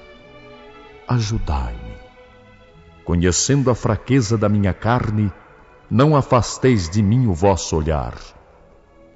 [1.07, 1.95] ajudai-me.
[3.03, 5.31] Conhecendo a fraqueza da minha carne,
[5.89, 8.15] não afasteis de mim o vosso olhar,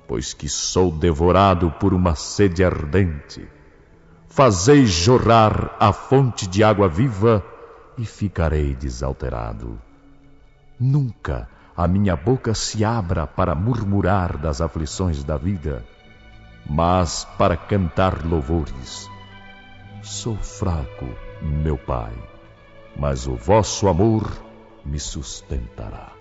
[0.08, 3.48] pois que sou devorado por uma sede ardente.
[4.28, 7.42] Fazeis jorrar a fonte de água viva
[7.98, 9.80] e ficarei desalterado.
[10.78, 15.86] Nunca a minha boca se abra para murmurar das aflições da vida,
[16.70, 19.10] mas para cantar louvores.
[20.02, 21.08] Sou fraco
[21.42, 22.14] meu Pai,
[22.96, 24.24] mas o vosso amor
[24.86, 26.15] me sustentará.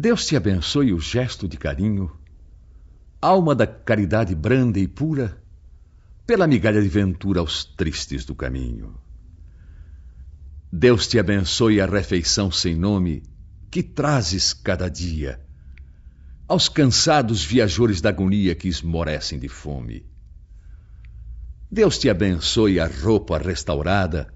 [0.00, 2.08] Deus te abençoe o gesto de carinho,
[3.20, 5.42] alma da caridade branda e pura,
[6.24, 8.96] pela migalha de ventura aos tristes do caminho.
[10.70, 13.24] Deus te abençoe a refeição sem nome
[13.72, 15.40] que trazes cada dia
[16.46, 20.06] aos cansados viajores da agonia que esmorecem de fome.
[21.68, 24.32] Deus te abençoe a roupa restaurada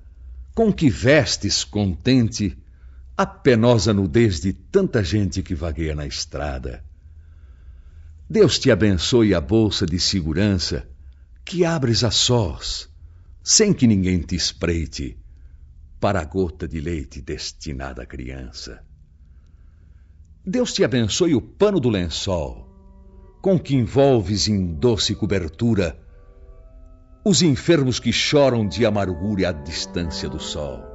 [0.57, 2.59] com que vestes contente
[3.17, 6.83] a penosa nudez de tanta gente que vagueia na estrada.
[8.29, 10.89] Deus te abençoe a bolsa de segurança
[11.45, 12.89] que abres a sós,
[13.43, 15.19] sem que ninguém te espreite,
[16.01, 18.83] para a gota de leite destinada à criança.
[20.45, 22.69] Deus te abençoe o pano do lençol,
[23.41, 25.99] com que envolves em doce cobertura
[27.25, 30.92] os enfermos que choram de amargura à distância do sol.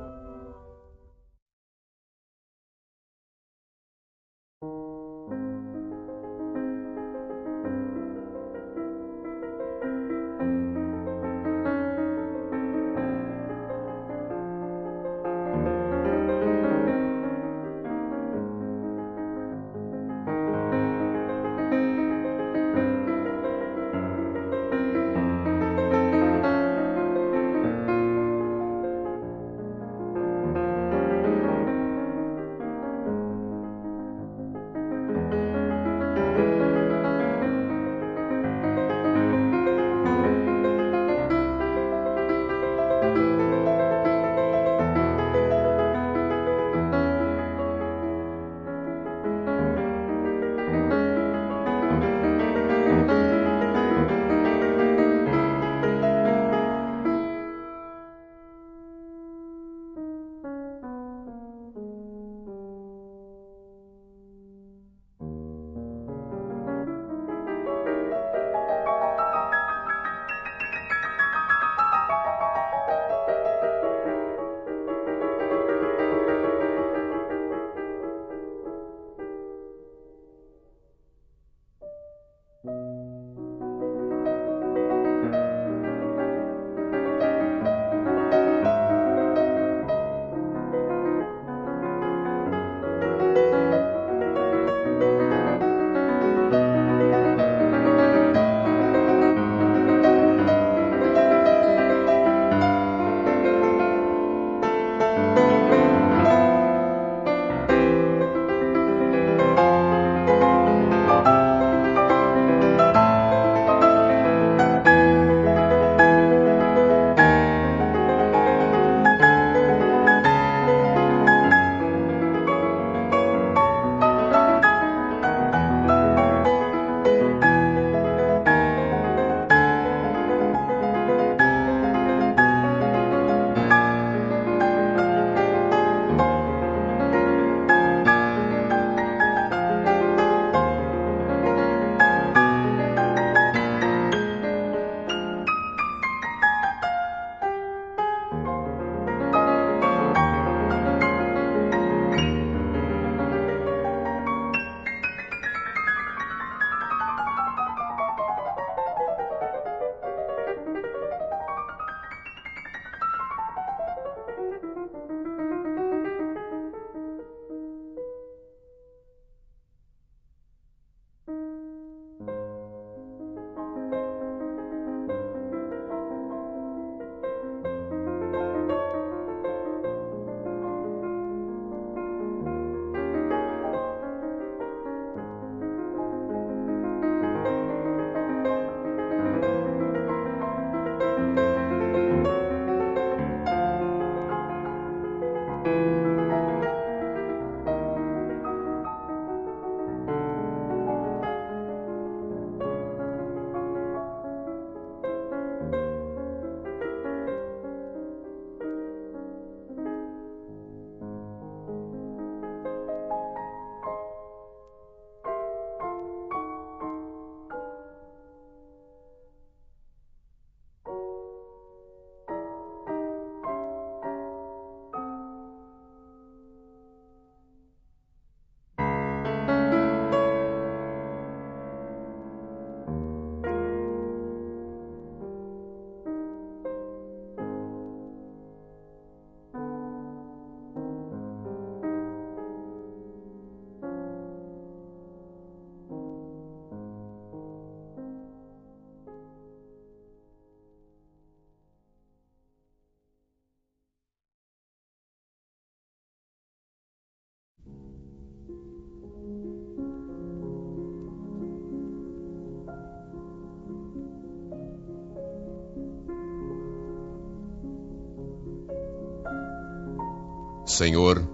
[270.77, 271.27] Senhor,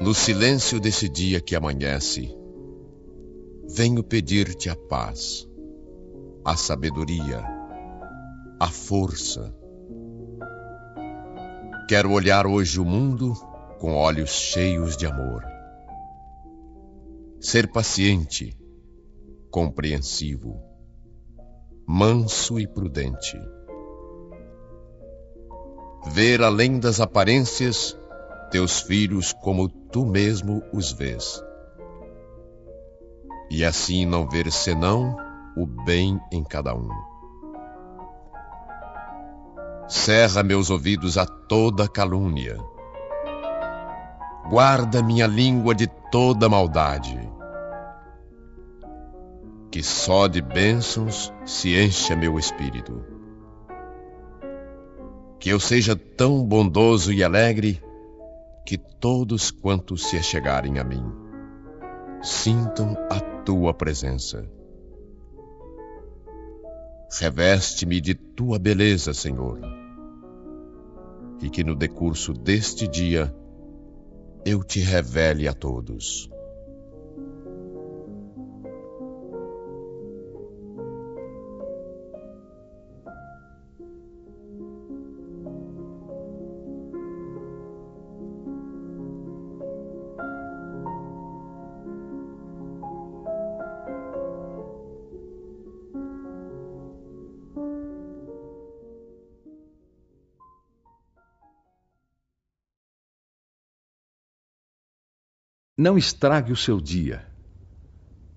[0.00, 2.34] no silêncio desse dia que amanhece,
[3.68, 5.46] venho pedir-te a paz,
[6.42, 7.44] a sabedoria,
[8.58, 9.54] a força.
[11.86, 13.34] Quero olhar hoje o mundo
[13.78, 15.44] com olhos cheios de amor.
[17.38, 18.56] Ser paciente,
[19.50, 20.58] compreensivo,
[21.86, 23.38] manso e prudente.
[26.06, 27.96] Ver além das aparências
[28.50, 31.42] teus filhos como tu mesmo os vês.
[33.50, 35.16] E assim não ver senão
[35.56, 36.88] o bem em cada um.
[39.88, 42.56] Cerra meus ouvidos a toda calúnia
[44.48, 47.18] guarda minha língua de toda maldade.
[49.70, 53.15] Que só de bênçãos se encha meu espírito.
[55.46, 57.80] Que eu seja tão bondoso e alegre
[58.64, 61.04] que todos quantos se achegarem a mim
[62.20, 64.44] sintam a tua presença.
[67.20, 69.60] Reveste-me de tua beleza, Senhor,
[71.40, 73.32] e que no decurso deste dia
[74.44, 76.28] eu te revele a todos.
[105.78, 107.26] Não estrague o seu dia.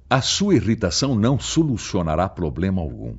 [0.09, 3.17] A sua irritação não solucionará problema algum.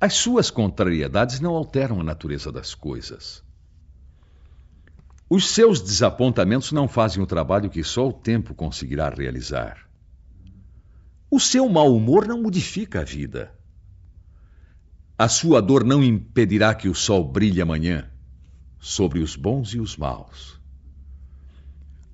[0.00, 3.44] As suas contrariedades não alteram a natureza das coisas.
[5.28, 9.86] Os seus desapontamentos não fazem o trabalho que só o tempo conseguirá realizar.
[11.30, 13.54] O seu mau humor não modifica a vida.
[15.18, 18.10] A sua dor não impedirá que o sol brilhe amanhã
[18.80, 20.63] sobre os bons e os maus.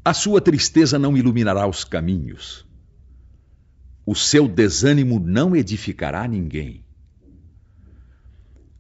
[0.03, 2.67] A sua tristeza não iluminará os caminhos.
[4.07, 6.83] O seu desânimo não edificará ninguém.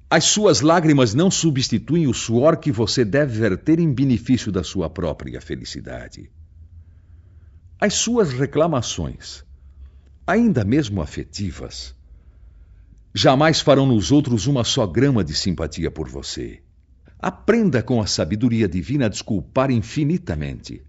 [0.08, 4.88] As suas lágrimas não substituem o suor que você deve verter em benefício da sua
[4.88, 6.32] própria felicidade.
[7.78, 9.44] As suas reclamações,
[10.26, 11.94] ainda mesmo afetivas,
[13.14, 16.62] jamais farão nos outros uma só grama de simpatia por você.
[17.18, 20.82] Aprenda com a sabedoria divina a desculpar infinitamente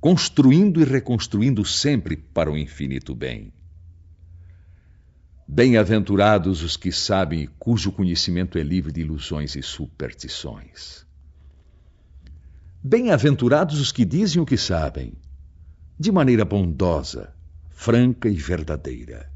[0.00, 3.52] construindo e reconstruindo sempre para o infinito bem.
[5.46, 11.04] Bem-aventurados os que sabem cujo conhecimento é livre de ilusões e superstições.
[12.82, 15.14] Bem-aventurados os que dizem o que sabem,
[15.98, 17.34] de maneira bondosa,
[17.70, 19.32] franca e verdadeira.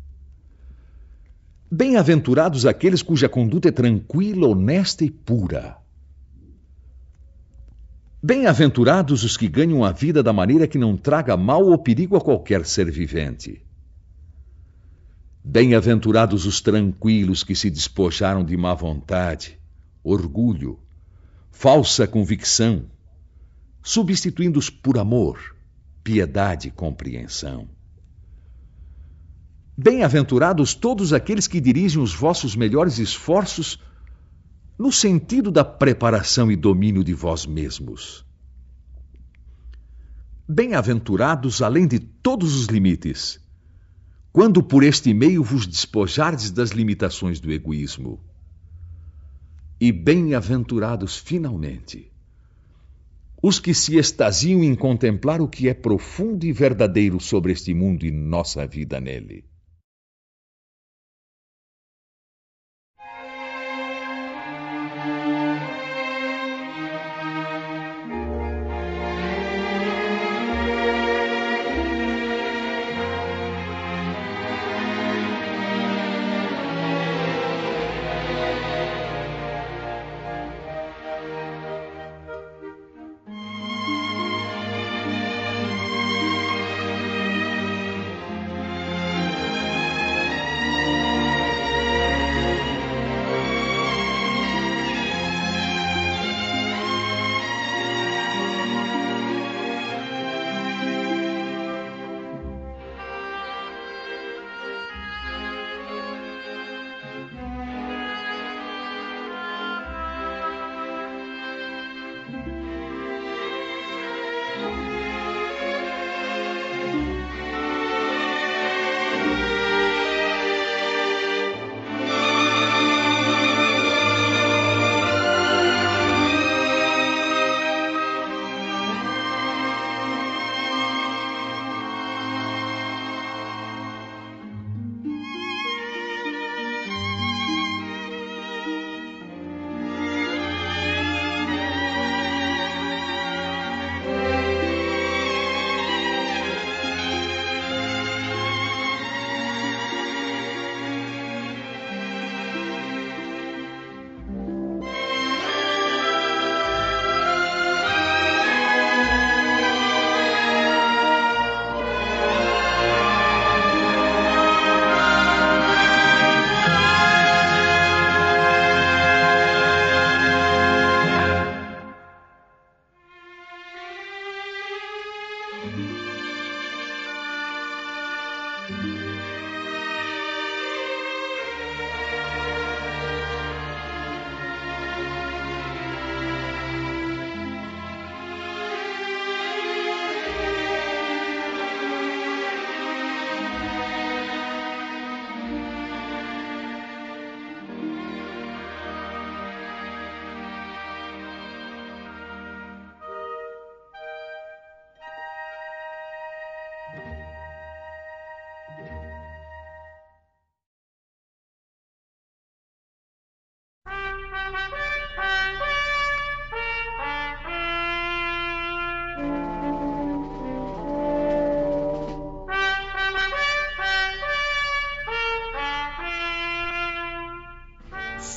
[1.68, 5.81] Bem-aventurados aqueles cuja conduta é tranquila, honesta e pura
[8.24, 12.20] Bem-aventurados os que ganham a vida da maneira que não traga mal ou perigo a
[12.20, 13.60] qualquer ser vivente.
[15.42, 19.58] Bem-aventurados os tranquilos que se despojaram de má vontade,
[20.04, 20.78] orgulho,
[21.50, 22.84] falsa convicção,
[23.82, 25.56] substituindo-os por amor,
[26.04, 27.68] piedade e compreensão.
[29.76, 33.80] Bem-aventurados todos aqueles que dirigem os vossos melhores esforços
[34.78, 38.24] no sentido da preparação e domínio de vós mesmos.
[40.48, 43.40] Bem-aventurados além de todos os limites,
[44.32, 48.18] quando por este meio vos despojardes das limitações do egoísmo.
[49.80, 52.10] E bem-aventurados finalmente,
[53.42, 58.06] os que se extasiam em contemplar o que é profundo e verdadeiro sobre este mundo
[58.06, 59.44] e nossa vida nele.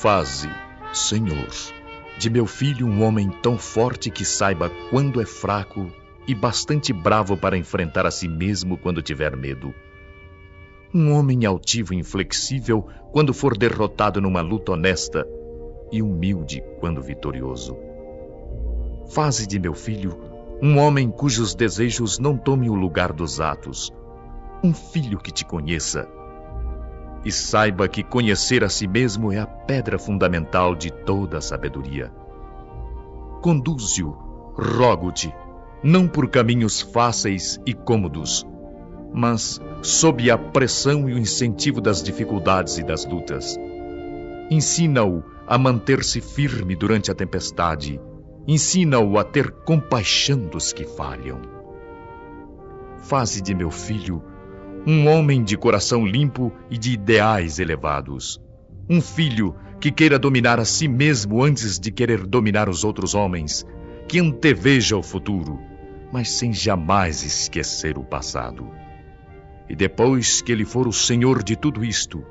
[0.06, 0.48] Faze,
[0.94, 1.50] Senhor,
[2.20, 5.88] de meu filho um homem tão forte que saiba quando é fraco
[6.28, 9.74] e bastante bravo para enfrentar a si mesmo quando tiver medo.
[10.94, 15.28] Um homem altivo e inflexível quando for derrotado numa luta honesta
[15.92, 17.76] e humilde quando vitorioso.
[19.10, 20.16] Faze de meu filho
[20.62, 23.92] um homem cujos desejos não tomem o lugar dos atos,
[24.64, 26.08] um filho que te conheça.
[27.26, 32.12] E saiba que conhecer a si mesmo é a pedra fundamental de toda a sabedoria.
[33.42, 34.12] Conduze-o,
[34.56, 35.34] rogo-te,
[35.84, 38.46] não por caminhos fáceis e cômodos,
[39.12, 43.58] mas sob a pressão e o incentivo das dificuldades e das lutas.
[44.52, 48.00] Ensina-o a manter-se firme durante a tempestade.
[48.48, 51.42] Ensina-o a ter compaixão dos que falham.
[52.98, 54.22] Faze de meu filho
[54.88, 58.40] um homem de coração limpo e de ideais elevados.
[58.88, 63.66] Um filho que queira dominar a si mesmo antes de querer dominar os outros homens,
[64.08, 65.60] que anteveja o futuro,
[66.14, 68.70] mas sem jamais esquecer o passado.
[69.68, 72.24] E depois que ele for o senhor de tudo isto,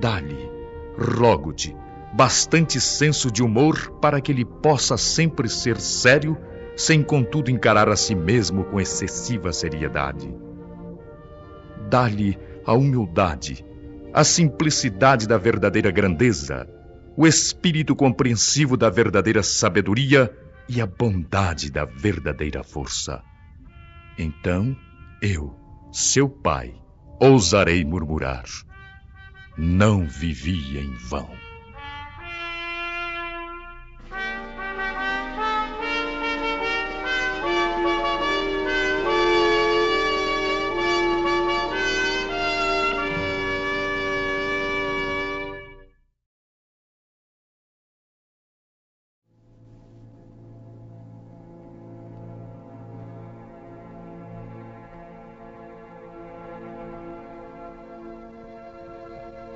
[0.00, 0.50] dá-lhe,
[0.98, 1.76] rogo-te,
[2.12, 6.36] bastante senso de humor para que ele possa sempre ser sério,
[6.76, 10.34] sem contudo encarar a si mesmo com excessiva seriedade.
[11.88, 13.64] Dá-lhe a humildade,
[14.12, 16.68] a simplicidade da verdadeira grandeza,
[17.16, 20.32] o espírito compreensivo da verdadeira sabedoria
[20.68, 23.22] e a bondade da verdadeira força.
[24.18, 24.76] Então
[25.20, 25.54] eu,
[25.92, 26.74] seu pai,
[27.20, 28.44] ousarei murmurar:
[29.56, 31.43] Não vivi em vão.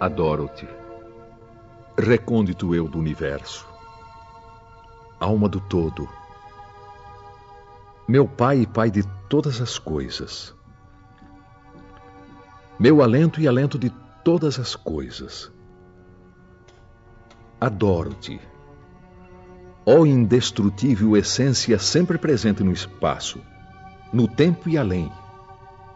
[0.08, 0.66] Adoro-te,
[1.98, 3.68] recôndito eu do universo,
[5.20, 6.08] alma do todo,
[8.08, 10.56] meu Pai e Pai de todas as coisas,
[12.78, 13.90] meu alento e alento de
[14.24, 15.52] todas as coisas.
[17.60, 18.40] Adoro-te,
[19.84, 23.42] ó indestrutível essência sempre presente no espaço,
[24.10, 25.12] no tempo e além,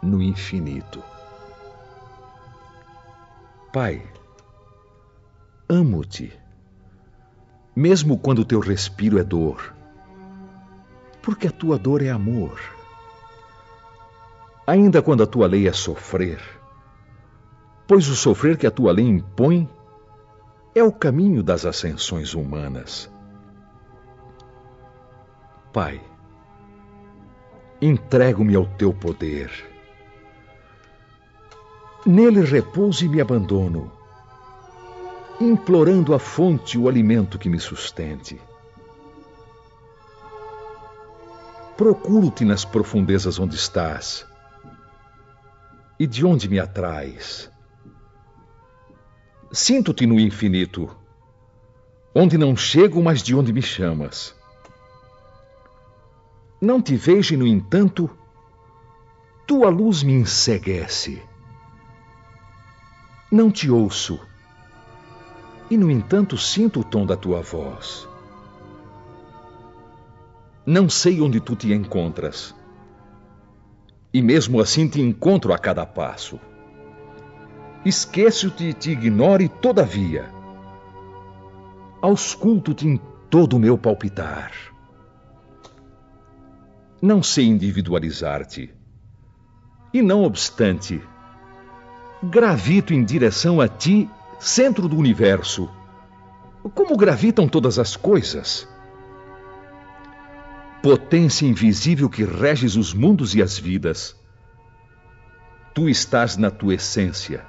[0.03, 1.03] no infinito.
[3.73, 4.03] Pai,
[5.67, 6.31] amo-te,
[7.75, 9.75] mesmo quando teu respiro é dor,
[11.23, 12.61] porque a tua dor é amor.
[14.67, 16.39] Ainda quando a tua lei é sofrer,
[17.89, 19.67] pois o sofrer que a tua lei impõe
[20.75, 23.11] é o caminho das ascensões humanas.
[25.73, 25.99] Pai,
[27.81, 29.72] entrego-me ao teu poder
[32.05, 33.93] Nele repouso e me abandono,
[35.41, 38.41] implorando a fonte o alimento que me sustente.
[41.77, 44.27] Procuro-te nas profundezas onde estás
[45.97, 47.49] e de onde me atrais.
[49.53, 50.91] Sinto-te no infinito,
[52.13, 54.35] onde não chego, mas de onde me chamas.
[56.61, 58.11] Não te vejo, e, no entanto,
[59.47, 61.23] tua luz me enseguece
[63.33, 64.21] não te ouço.
[65.71, 68.07] E, no entanto, sinto o tom da tua voz.
[70.67, 72.55] Não sei onde tu te encontras.
[74.13, 76.39] E mesmo assim te encontro a cada passo.
[77.87, 80.31] Esqueço-te e te ignoro, e todavia.
[82.03, 83.01] Ausculto-te em
[83.31, 84.53] todo o meu palpitar.
[87.01, 88.73] Não sei individualizar-te.
[89.93, 91.03] E não obstante,
[92.23, 94.09] gravito em direção a ti,
[94.39, 95.69] centro do universo.
[96.75, 98.69] Como gravitam todas as coisas?
[100.81, 104.17] Potência invisível que reges os mundos e as vidas.
[105.75, 107.45] Tu estás na tua essência,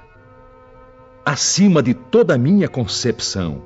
[1.24, 3.62] acima de toda a minha concepção.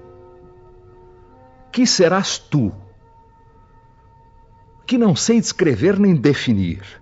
[1.72, 2.72] Que serás tu?
[4.86, 6.97] Que não sei descrever nem definir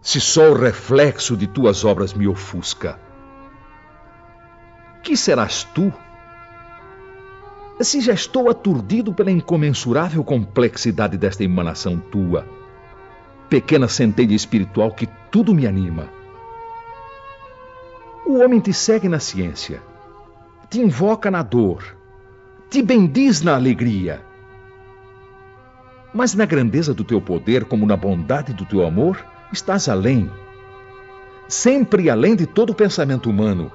[0.00, 2.98] se só o reflexo de tuas obras me ofusca?
[5.02, 5.92] Que serás tu?
[7.80, 12.46] Se já estou aturdido pela incomensurável complexidade desta emanação tua,
[13.48, 16.08] pequena centelha espiritual que tudo me anima.
[18.26, 19.82] O homem te segue na ciência,
[20.68, 21.96] te invoca na dor,
[22.68, 24.22] te bendiz na alegria.
[26.12, 30.30] Mas na grandeza do teu poder, como na bondade do teu amor, estás além.
[31.48, 33.72] Sempre além de todo pensamento humano.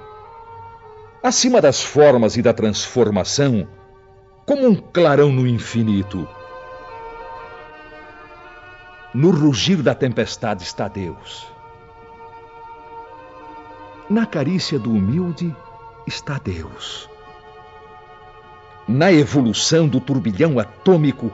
[1.21, 3.67] Acima das formas e da transformação,
[4.45, 6.27] como um clarão no infinito.
[9.13, 11.47] No rugir da tempestade está Deus.
[14.09, 15.55] Na carícia do humilde
[16.05, 17.09] está Deus.
[18.87, 21.31] Na evolução do turbilhão atômico,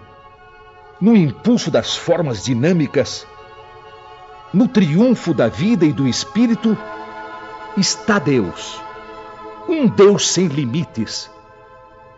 [1.01, 3.27] no impulso das formas dinâmicas,
[4.53, 6.77] no triunfo da vida e do espírito,
[7.77, 8.81] está Deus.
[9.67, 11.29] Um Deus sem limites,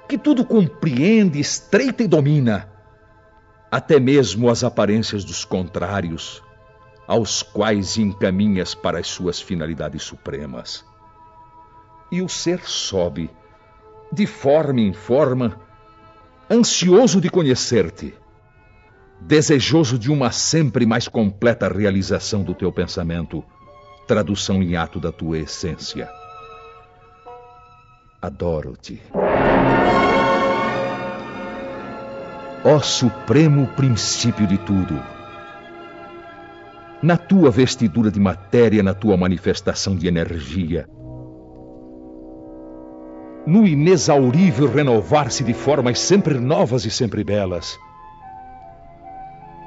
[0.07, 2.69] que tudo compreende, estreita e domina,
[3.71, 6.41] até mesmo as aparências dos contrários,
[7.07, 10.85] aos quais encaminhas para as suas finalidades supremas
[12.13, 13.27] e o ser sobe,
[14.11, 15.59] de forma em forma,
[16.47, 18.13] ansioso de conhecer-te,
[19.25, 23.43] desejoso de uma sempre mais completa realização do teu pensamento,
[24.07, 26.09] tradução em ato da tua essência.
[28.21, 29.01] Adoro-te.
[32.65, 35.01] Ó supremo princípio de tudo.
[37.01, 40.87] Na tua vestidura de matéria, na tua manifestação de energia,
[43.45, 47.77] no inexaurível renovar-se de formas sempre novas e sempre belas.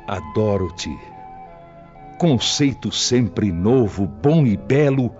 [0.06, 0.96] Adoro-te,
[2.18, 5.14] conceito sempre novo, bom e belo,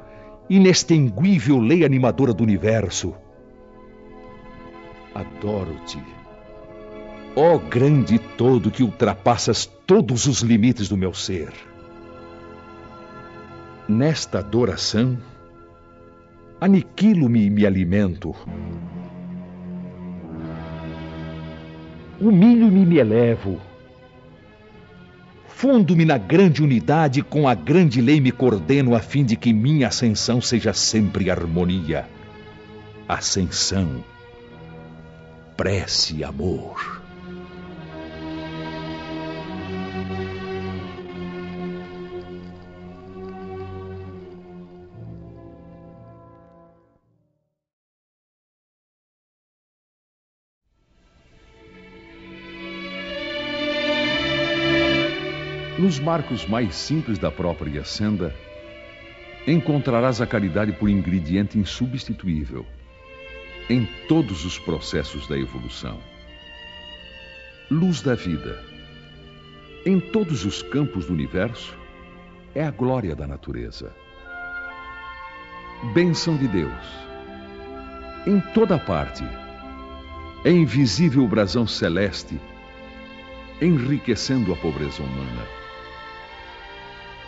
[0.48, 3.14] inextinguível lei animadora do universo.
[5.14, 6.02] Adoro-te,
[7.34, 11.52] ó grande todo que ultrapassas todos os limites do meu ser.
[13.88, 15.18] Nesta adoração,
[16.58, 18.34] Aniquilo-me e me alimento.
[22.18, 23.60] Humilho-me e me elevo.
[25.56, 29.88] Fundo-me na grande unidade, com a grande lei me coordeno, a fim de que minha
[29.88, 32.06] ascensão seja sempre harmonia.
[33.08, 34.04] Ascensão,
[35.56, 36.95] prece amor.
[56.06, 58.32] Marcos mais simples da própria senda,
[59.44, 62.64] encontrarás a caridade por ingrediente insubstituível
[63.68, 65.98] em todos os processos da evolução.
[67.68, 68.62] Luz da vida.
[69.84, 71.76] Em todos os campos do universo,
[72.54, 73.92] é a glória da natureza.
[75.92, 76.86] Bênção de Deus.
[78.24, 79.24] Em toda parte,
[80.44, 82.40] é invisível o brasão celeste,
[83.60, 85.55] enriquecendo a pobreza humana.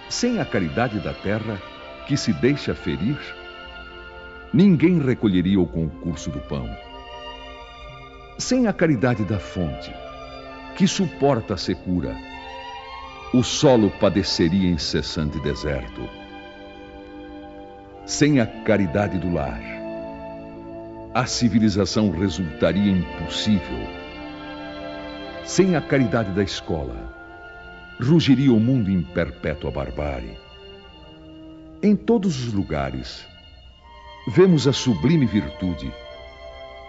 [0.09, 1.61] Sem a caridade da terra,
[2.07, 3.19] que se deixa ferir,
[4.53, 6.69] ninguém recolheria o concurso do pão.
[8.39, 9.93] Sem a caridade da fonte,
[10.77, 12.17] que suporta a secura,
[13.35, 16.09] o solo padeceria incessante deserto.
[18.07, 19.61] Sem a caridade do lar,
[21.15, 23.79] a civilização resultaria impossível.
[25.45, 27.18] Sem a caridade da escola,
[28.01, 30.37] rugiria o mundo em perpétua barbárie.
[31.83, 33.27] Em todos os lugares,
[34.29, 35.93] vemos a sublime virtude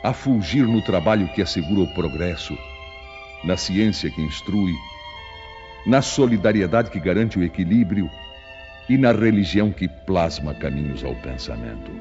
[0.03, 2.57] a fulgir no trabalho que assegura o progresso,
[3.43, 4.73] na ciência que instrui,
[5.85, 8.09] na solidariedade que garante o equilíbrio
[8.87, 11.91] e na religião que plasma caminhos ao pensamento.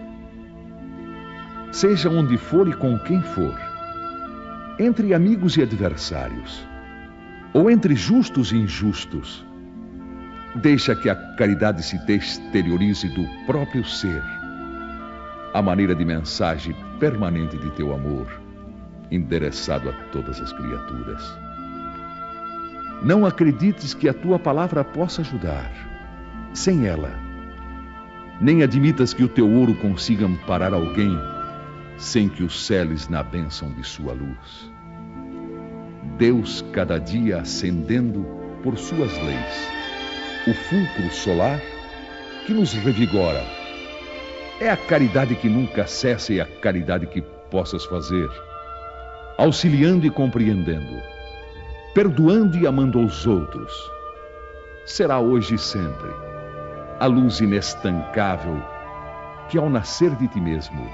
[1.72, 3.59] Seja onde for e com quem for,
[4.78, 6.64] entre amigos e adversários,
[7.53, 9.45] ou entre justos e injustos.
[10.57, 14.23] Deixa que a caridade se exteriorize do próprio ser,
[15.55, 18.27] a maneira de mensagem permanente de teu amor,
[19.11, 21.23] endereçado a todas as criaturas.
[23.03, 25.70] Não acredites que a tua palavra possa ajudar.
[26.53, 27.12] Sem ela,
[28.41, 31.16] nem admitas que o teu ouro consiga amparar alguém
[31.97, 34.73] sem que o seles na bênção de sua luz.
[36.16, 38.24] Deus cada dia acendendo
[38.62, 39.70] por suas leis.
[40.47, 41.60] O fulcro solar
[42.47, 43.44] que nos revigora.
[44.60, 47.20] É a caridade que nunca cessa e a caridade que
[47.51, 48.28] possas fazer,
[49.36, 51.01] auxiliando e compreendendo,
[51.94, 53.72] perdoando e amando aos outros.
[54.86, 56.09] Será hoje e sempre
[56.98, 58.60] a luz inestancável
[59.48, 60.90] que, ao nascer de ti mesmo,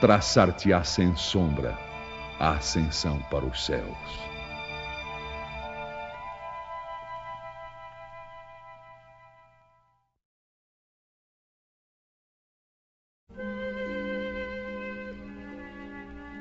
[0.00, 1.76] traçar-te-á sem sombra
[2.42, 3.96] a ascensão para os céus.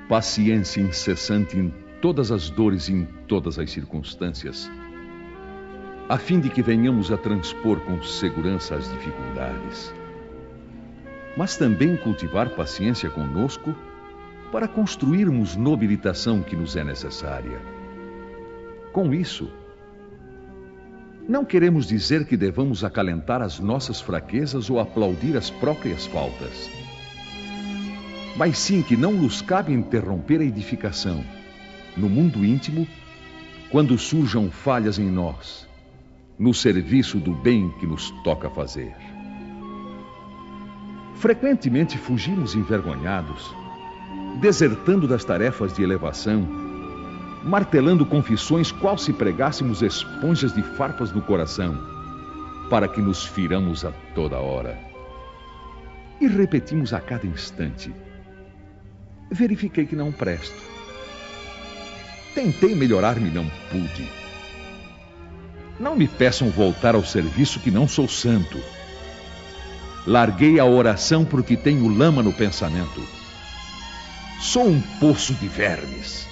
[0.09, 4.69] paciência incessante em todas as dores e em todas as circunstâncias,
[6.09, 9.93] a fim de que venhamos a transpor com segurança as dificuldades,
[11.37, 13.73] mas também cultivar paciência conosco
[14.51, 17.59] para construirmos nobilitação que nos é necessária.
[18.91, 19.51] Com isso,
[21.27, 26.69] não queremos dizer que devamos acalentar as nossas fraquezas ou aplaudir as próprias faltas
[28.35, 31.23] mas sim que não nos cabe interromper a edificação,
[31.97, 32.87] no mundo íntimo,
[33.69, 35.67] quando surjam falhas em nós,
[36.39, 38.95] no serviço do bem que nos toca fazer.
[41.15, 43.53] Frequentemente fugimos envergonhados,
[44.39, 46.47] desertando das tarefas de elevação,
[47.43, 51.77] martelando confissões qual se pregássemos esponjas de farpas no coração,
[52.69, 54.77] para que nos firamos a toda hora.
[56.19, 57.93] E repetimos a cada instante:
[59.29, 60.71] verifiquei que não presto.
[62.33, 64.07] Tentei melhorar-me, não pude.
[65.79, 68.57] Não me peçam voltar ao serviço que não sou santo.
[70.05, 73.20] Larguei a oração porque tenho lama no pensamento.
[74.41, 76.27] Sou um poço de vermes.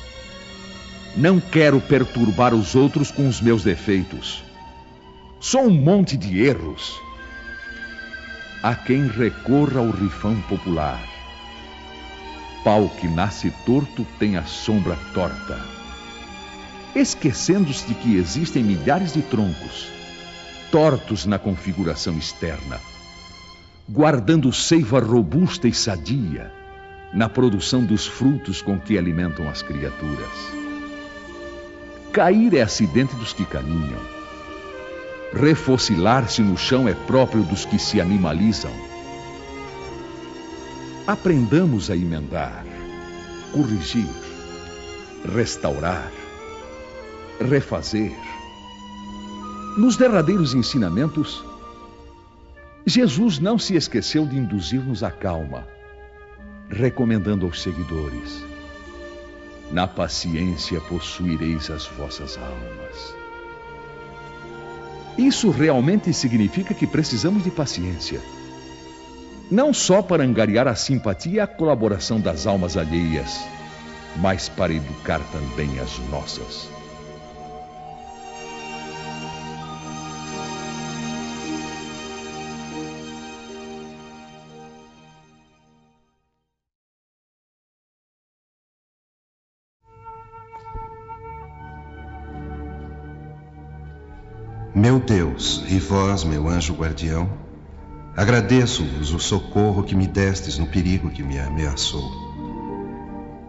[1.15, 4.43] Não quero perturbar os outros com os meus defeitos.
[5.39, 6.99] Sou um monte de erros.
[8.61, 10.99] Há quem recorra ao rifão popular
[12.63, 15.59] pau que nasce torto tem a sombra torta.
[16.95, 19.87] Esquecendo-se de que existem milhares de troncos,
[20.71, 22.79] tortos na configuração externa,
[23.87, 26.58] guardando seiva robusta e sadia
[27.13, 30.53] na produção dos frutos com que alimentam as criaturas.
[32.11, 33.99] Cair é acidente dos que caminham.
[35.33, 38.71] Refocilar-se no chão é próprio dos que se animalizam
[41.09, 42.63] Aprendamos a emendar,
[43.51, 44.05] corrigir,
[45.33, 46.11] restaurar,
[47.49, 48.15] refazer.
[49.75, 51.43] Nos derradeiros ensinamentos,
[52.85, 55.65] Jesus não se esqueceu de induzir-nos à calma,
[56.69, 58.43] recomendando aos seguidores:
[59.71, 63.15] Na paciência possuireis as vossas almas.
[65.17, 68.21] Isso realmente significa que precisamos de paciência
[69.49, 73.39] não só para angariar a simpatia e a colaboração das almas alheias,
[74.17, 76.69] mas para educar também as nossas.
[94.79, 97.29] Meu Deus, e vós, meu anjo guardião,
[98.15, 102.09] Agradeço-vos o socorro que me destes no perigo que me ameaçou.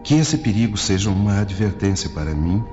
[0.02, 2.64] Que esse perigo seja uma advertência para mim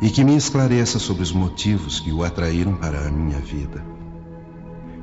[0.00, 3.84] e que me esclareça sobre os motivos que o atraíram para a minha vida.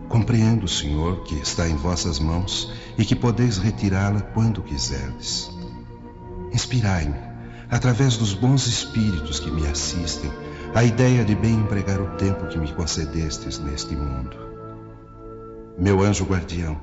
[0.09, 5.49] Compreendo, Senhor, que está em vossas mãos e que podeis retirá-la quando quiserdes.
[6.51, 7.15] Inspirai-me,
[7.69, 10.29] através dos bons espíritos que me assistem,
[10.73, 14.49] a ideia de bem empregar o tempo que me concedestes neste mundo
[15.79, 16.77] meu anjo guardião,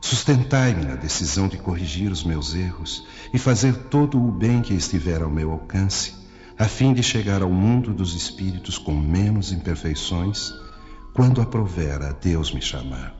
[0.00, 5.20] sustentai-me na decisão de corrigir os meus erros e fazer todo o bem que estiver
[5.20, 6.14] ao meu alcance,
[6.58, 10.54] a fim de chegar ao mundo dos espíritos com menos imperfeições,
[11.12, 13.17] quando aprover a Deus me chamar.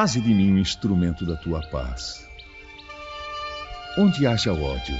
[0.00, 2.26] Faze de mim um instrumento da tua paz.
[3.98, 4.96] Onde haja ódio,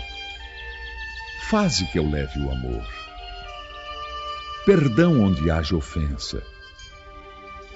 [1.49, 2.87] faze que eu leve o amor.
[4.67, 6.43] Perdão onde haja ofensa,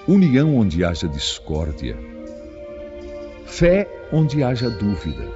[0.07, 1.97] união onde haja discórdia,
[3.47, 5.27] fé onde haja dúvida,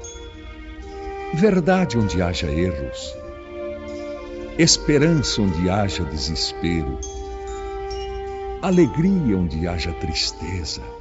[1.34, 3.16] verdade onde haja erros,
[4.60, 6.99] esperança onde haja desespero,
[8.61, 10.98] alegria onde haja tristeza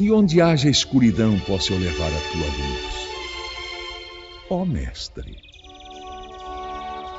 [0.00, 3.08] e onde haja escuridão, posso eu levar a tua luz.
[4.48, 5.36] Ó oh, Mestre,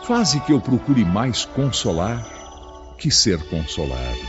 [0.03, 2.25] faze que eu procure mais consolar
[2.97, 4.25] que ser consolado,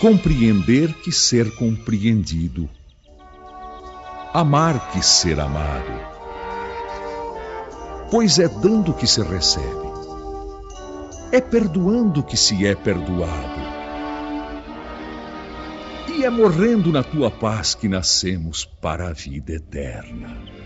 [0.00, 2.68] compreender que ser compreendido,
[4.34, 6.12] amar que ser amado.
[8.10, 9.86] Pois é dando que se recebe,
[11.30, 13.61] é perdoando que se é perdoado
[16.22, 20.61] e é morrendo na tua paz que nascemos para a vida eterna.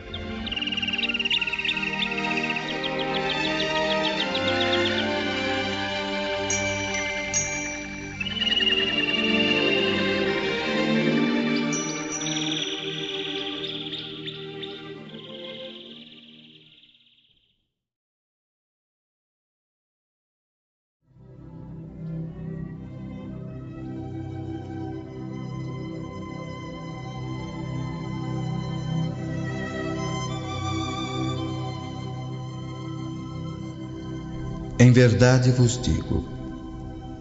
[34.97, 36.24] Verdade vos digo: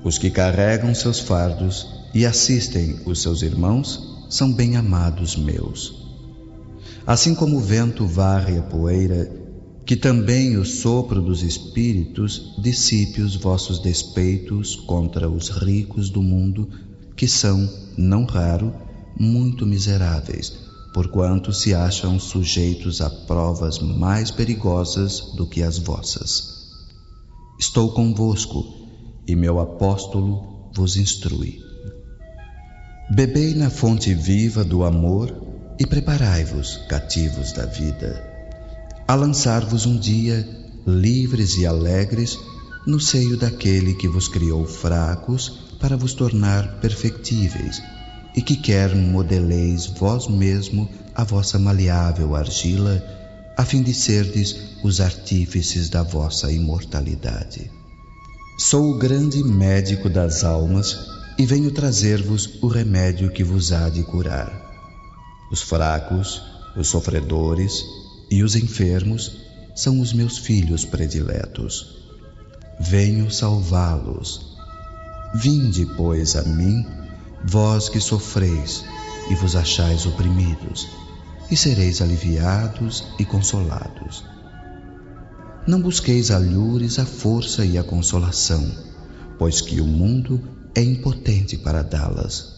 [0.02, 5.94] os que carregam seus fardos e assistem os seus irmãos são bem amados meus.
[7.06, 9.30] Assim como o vento varre a poeira,
[9.86, 16.70] que também o sopro dos espíritos dissipe os vossos despeitos contra os ricos do mundo,
[17.14, 18.74] que são, não raro,
[19.20, 20.54] muito miseráveis,
[20.94, 26.55] porquanto se acham sujeitos a provas mais perigosas do que as vossas.
[27.58, 28.66] Estou convosco
[29.26, 31.58] e meu apóstolo vos instrui.
[33.10, 35.34] Bebei na fonte viva do amor
[35.80, 38.22] e preparai-vos, cativos da vida,
[39.08, 40.46] a lançar-vos um dia,
[40.86, 42.38] livres e alegres,
[42.86, 45.50] no seio daquele que vos criou fracos
[45.80, 47.82] para vos tornar perfectíveis
[48.36, 53.02] e que quer modeleis vós mesmo a vossa maleável argila
[53.58, 57.72] a fim de serdes os artífices da vossa imortalidade.
[58.58, 60.98] Sou o grande médico das almas
[61.38, 64.52] e venho trazer-vos o remédio que vos há de curar.
[65.52, 66.42] Os fracos,
[66.76, 67.84] os sofredores
[68.30, 69.38] e os enfermos
[69.76, 71.96] são os meus filhos prediletos.
[72.80, 74.54] Venho salvá-los.
[75.34, 76.86] Vinde, pois, a mim,
[77.46, 78.84] vós que sofreis
[79.30, 80.88] e vos achais oprimidos
[81.50, 84.24] e sereis aliviados e consolados.
[85.68, 88.70] Não busqueis alhures a força e a consolação,
[89.38, 90.42] pois que o mundo
[90.76, 92.56] é impotente para dá-las.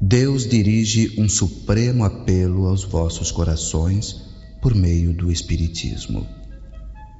[0.00, 4.20] Deus dirige um supremo apelo aos vossos corações
[4.60, 6.26] por meio do Espiritismo.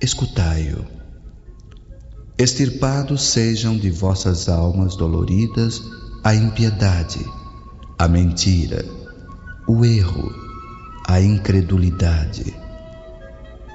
[0.03, 0.85] Escutai-o.
[2.37, 5.81] Extirpados sejam de vossas almas doloridas
[6.23, 7.25] a impiedade,
[7.99, 8.85] a mentira,
[9.69, 10.33] o erro,
[11.05, 12.55] a incredulidade.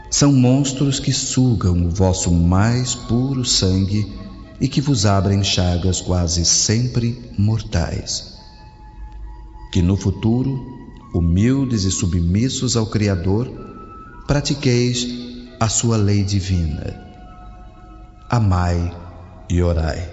[0.10, 4.10] São monstros que sugam o vosso mais puro sangue
[4.60, 8.38] e que vos abrem chagas quase sempre mortais.
[9.74, 10.66] Que no futuro,
[11.14, 13.52] humildes e submissos ao Criador,
[14.28, 15.08] pratiqueis
[15.60, 16.96] a sua lei divina.
[18.30, 18.96] Amai
[19.50, 20.10] e orai.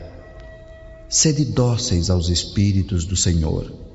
[1.08, 3.87] Sede dóceis aos Espíritos do Senhor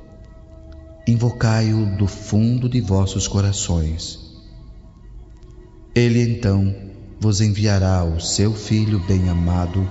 [1.07, 4.19] invocai-o do fundo de vossos corações.
[5.93, 6.73] Ele então
[7.19, 9.89] vos enviará o seu Filho bem-amado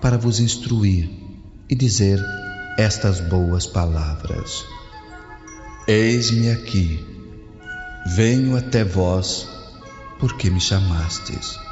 [0.00, 1.10] para vos instruir
[1.68, 2.20] e dizer
[2.76, 4.64] estas boas palavras:
[5.86, 7.04] Eis-me aqui,
[8.14, 9.48] venho até vós,
[10.18, 11.67] porque me chamastes.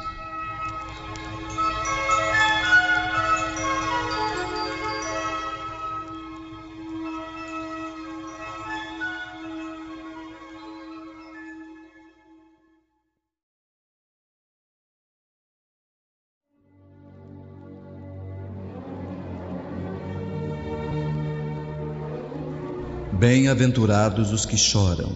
[23.29, 25.11] Bem-aventurados os que choram,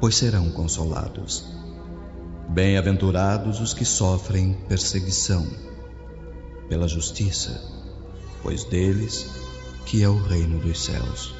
[0.00, 1.44] pois serão consolados.
[2.48, 5.46] Bem-aventurados os que sofrem perseguição
[6.68, 7.62] pela justiça,
[8.42, 9.28] pois deles
[9.84, 11.36] que é o reino dos céus.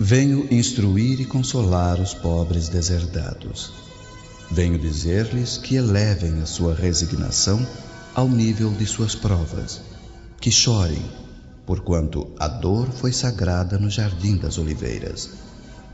[0.00, 3.70] Venho instruir e consolar os pobres deserdados.
[4.50, 7.68] Venho dizer-lhes que elevem a sua resignação
[8.14, 9.82] ao nível de suas provas,
[10.40, 11.04] que chorem,
[11.66, 15.30] porquanto a dor foi sagrada no jardim das oliveiras,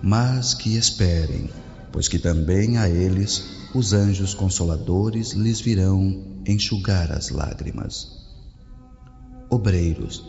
[0.02, 1.48] mas que esperem,
[1.92, 3.44] pois que também a eles
[3.74, 8.18] os anjos consoladores lhes virão enxugar as lágrimas.
[9.48, 10.24] Obreiros,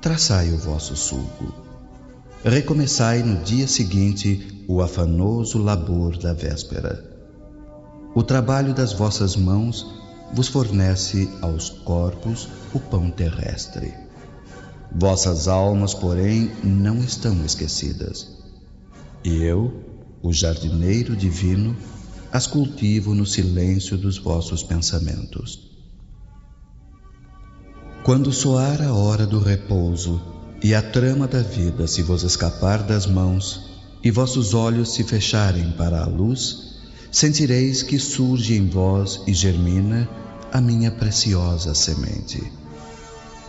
[0.00, 1.52] traçai o vosso sulco.
[2.44, 7.04] Recomeçai no dia seguinte o afanoso labor da véspera.
[8.14, 9.86] O trabalho das vossas mãos
[10.32, 14.07] vos fornece aos corpos o pão terrestre.
[14.94, 18.26] Vossas almas, porém, não estão esquecidas.
[19.24, 19.84] E eu,
[20.22, 21.76] o jardineiro divino,
[22.32, 25.68] as cultivo no silêncio dos vossos pensamentos.
[28.02, 30.20] Quando soar a hora do repouso
[30.62, 33.68] e a trama da vida se vos escapar das mãos
[34.02, 36.78] e vossos olhos se fecharem para a luz,
[37.10, 40.08] sentireis que surge em vós e germina
[40.52, 42.42] a minha preciosa semente.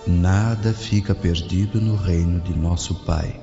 [0.09, 3.39] Nada fica perdido no reino de nosso Pai,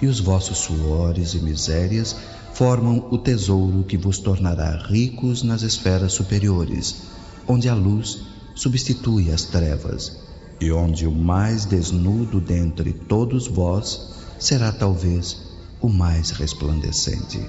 [0.00, 2.16] e os vossos suores e misérias
[2.54, 7.02] formam o tesouro que vos tornará ricos nas esferas superiores,
[7.46, 10.18] onde a luz substitui as trevas,
[10.60, 14.08] e onde o mais desnudo dentre todos vós
[14.40, 17.48] será talvez o mais resplandecente.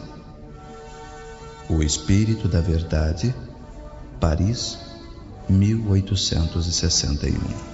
[1.68, 3.34] O Espírito da Verdade,
[4.20, 4.78] Paris,
[5.50, 7.73] 1861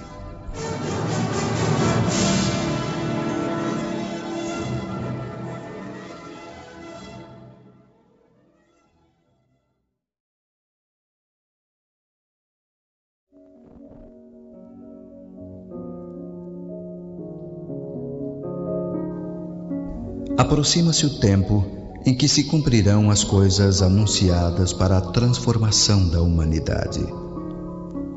[20.60, 21.64] Aproxima-se o tempo
[22.04, 27.00] em que se cumprirão as coisas anunciadas para a transformação da humanidade.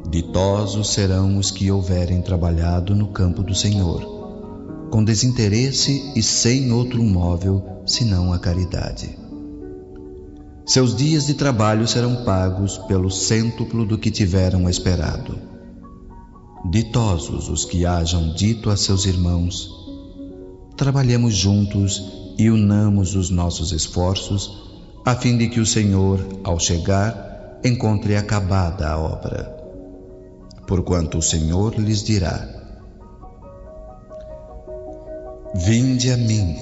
[0.10, 7.02] Ditosos serão os que houverem trabalhado no campo do Senhor, com desinteresse e sem outro
[7.02, 9.18] móvel senão a caridade.
[10.66, 15.40] Seus dias de trabalho serão pagos pelo cêntuplo do que tiveram esperado.
[16.70, 19.70] Ditosos os que hajam dito a seus irmãos:
[20.76, 24.64] trabalhemos juntos e unamos os nossos esforços,
[25.06, 29.56] a fim de que o Senhor, ao chegar, encontre acabada a obra.
[30.68, 32.48] Porquanto o Senhor lhes dirá:
[35.56, 36.58] Vinde a mim,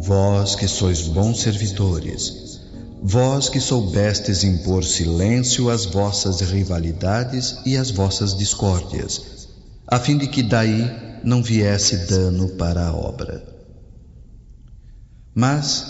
[0.00, 2.60] vós que sois bons servidores,
[3.02, 9.48] vós que soubestes impor silêncio às vossas rivalidades e às vossas discórdias,
[9.86, 10.90] a fim de que daí
[11.24, 13.57] não viesse dano para a obra.
[15.40, 15.86] Mas,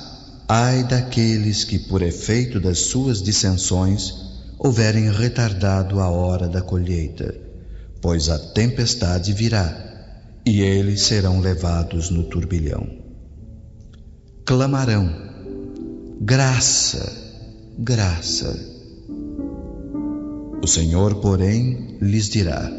[0.46, 4.14] ai daqueles que, por efeito das suas dissensões,
[4.58, 7.34] houverem retardado a hora da colheita,
[8.02, 9.74] pois a tempestade virá
[10.44, 12.86] e eles serão levados no turbilhão.
[14.44, 15.10] Clamarão:
[16.20, 17.10] graça,
[17.78, 18.54] graça.
[20.62, 22.70] O Senhor, porém, lhes dirá: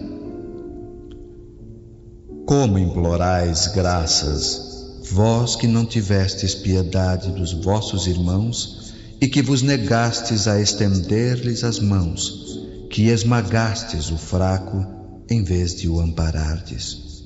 [2.46, 4.69] como implorais graças,
[5.12, 11.80] vós que não tivestes piedade dos vossos irmãos e que vos negastes a estender-lhes as
[11.80, 12.60] mãos,
[12.90, 14.86] que esmagastes o fraco
[15.30, 17.24] em vez de o amparardes?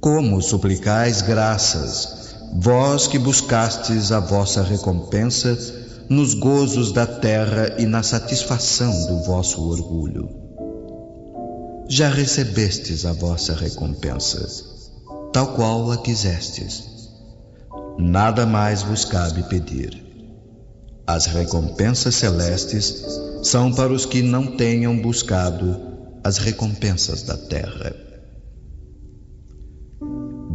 [0.00, 5.56] Como suplicais graças, vós que buscastes a vossa recompensa
[6.08, 10.44] nos gozos da terra e na satisfação do vosso orgulho?
[11.88, 14.73] já recebestes a vossa recompensa,
[15.34, 16.84] tal qual a quisestes.
[17.98, 20.00] Nada mais vos cabe pedir.
[21.04, 23.04] As recompensas celestes
[23.42, 25.76] são para os que não tenham buscado
[26.22, 27.96] as recompensas da terra.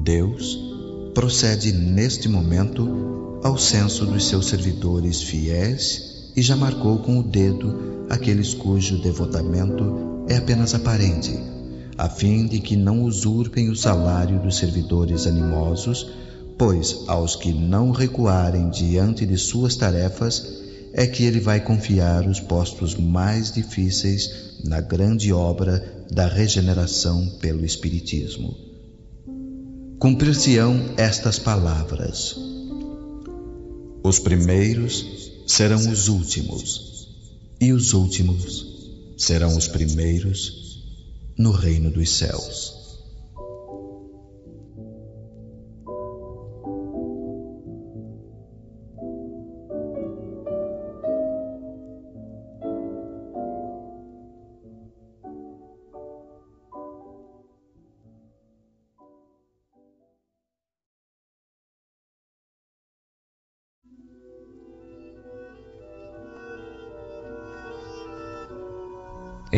[0.02, 0.58] Deus
[1.14, 8.08] procede neste momento ao censo dos seus servidores fiéis e já marcou com o dedo
[8.10, 11.38] aqueles cujo devotamento é apenas aparente,
[12.00, 16.10] a fim de que não usurpem o salário dos servidores animosos,
[16.58, 20.48] pois aos que não recuarem diante de suas tarefas
[20.94, 27.66] é que ele vai confiar os postos mais difíceis na grande obra da regeneração pelo
[27.66, 28.56] Espiritismo.
[30.00, 32.34] Cumprir-se-ão estas palavras:
[34.02, 37.10] Os primeiros serão os últimos,
[37.60, 38.66] e os últimos
[39.18, 40.69] serão os primeiros
[41.40, 42.79] no reino dos céus.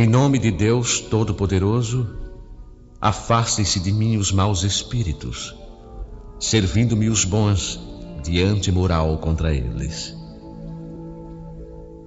[0.01, 2.09] Em nome de Deus Todo-Poderoso,
[2.99, 5.55] afastem-se de mim os maus espíritos,
[6.39, 7.79] servindo-me os bons
[8.23, 10.17] diante moral contra eles.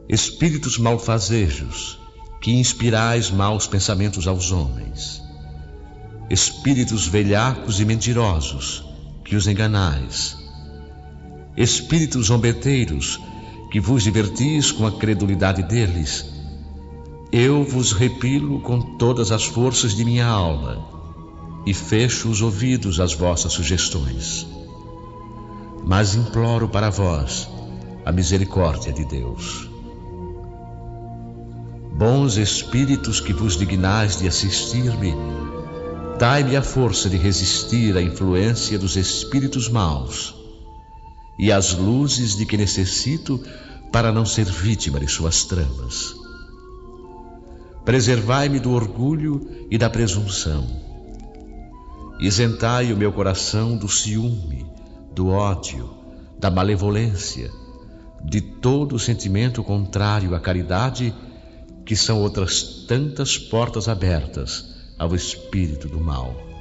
[0.08, 2.00] Espíritos malfazejos,
[2.40, 5.22] que inspirais maus pensamentos aos homens.
[6.28, 8.84] Espíritos velhacos e mentirosos,
[9.24, 10.36] que os enganais.
[11.56, 13.20] Espíritos zombeteiros,
[13.70, 16.33] que vos divertis com a credulidade deles.
[17.36, 20.86] Eu vos repilo com todas as forças de minha alma
[21.66, 24.46] e fecho os ouvidos às vossas sugestões.
[25.84, 27.48] Mas imploro para vós
[28.06, 29.68] a misericórdia de Deus.
[31.98, 35.12] Bons espíritos que vos dignais de assistir-me,
[36.16, 40.36] dai-me a força de resistir à influência dos espíritos maus
[41.36, 43.42] e às luzes de que necessito
[43.90, 46.22] para não ser vítima de suas tramas.
[47.84, 50.66] Preservai-me do orgulho e da presunção.
[52.18, 54.66] Isentai o meu coração do ciúme,
[55.14, 55.90] do ódio,
[56.38, 57.50] da malevolência,
[58.24, 61.14] de todo sentimento contrário à caridade
[61.84, 66.53] que são outras tantas portas abertas ao espírito do mal.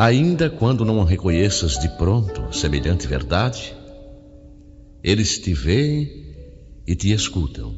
[0.00, 3.76] Ainda quando não reconheças de pronto semelhante verdade,
[5.04, 6.08] eles te veem
[6.86, 7.74] e te escutam.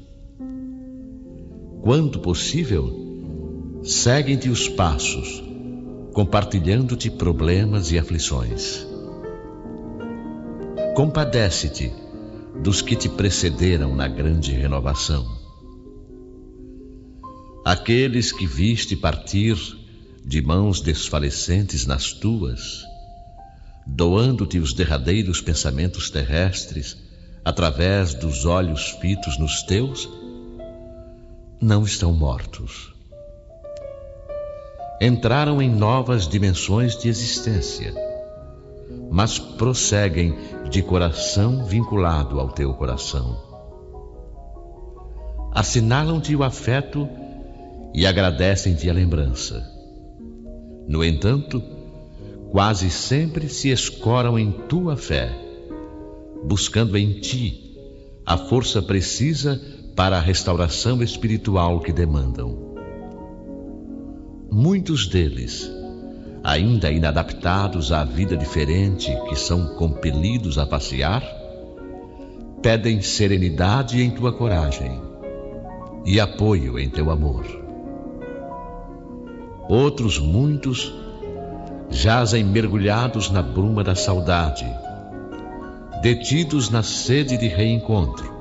[1.80, 5.42] Quando possível, seguem-te os passos,
[6.12, 8.86] compartilhando-te problemas e aflições.
[10.94, 11.92] Compadece-te
[12.62, 15.26] dos que te precederam na grande renovação.
[17.64, 19.81] Aqueles que viste partir
[20.24, 22.84] de mãos desfalecentes nas tuas,
[23.86, 26.96] doando-te os derradeiros pensamentos terrestres
[27.44, 30.08] através dos olhos fitos nos teus,
[31.60, 32.92] não estão mortos.
[35.00, 37.92] Entraram em novas dimensões de existência,
[39.10, 40.36] mas prosseguem
[40.70, 43.50] de coração vinculado ao teu coração.
[45.52, 47.08] Assinalam-te o afeto
[47.92, 49.81] e agradecem-te a lembrança
[50.86, 51.62] no entanto,
[52.50, 55.30] quase sempre se escoram em tua fé,
[56.44, 57.62] buscando em ti
[58.24, 59.60] a força precisa
[59.96, 62.72] para a restauração espiritual que demandam.
[64.50, 65.70] Muitos deles,
[66.44, 71.22] ainda inadaptados à vida diferente que são compelidos a passear,
[72.62, 75.00] pedem serenidade em tua coragem
[76.06, 77.61] e apoio em teu amor.
[79.68, 80.92] Outros muitos
[81.88, 84.66] jazem mergulhados na bruma da saudade,
[86.02, 88.32] detidos na sede de reencontro,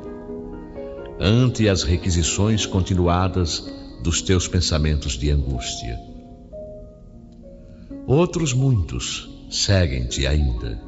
[1.20, 3.72] ante as requisições continuadas
[4.02, 6.00] dos teus pensamentos de angústia.
[8.08, 10.82] Outros muitos seguem-te ainda.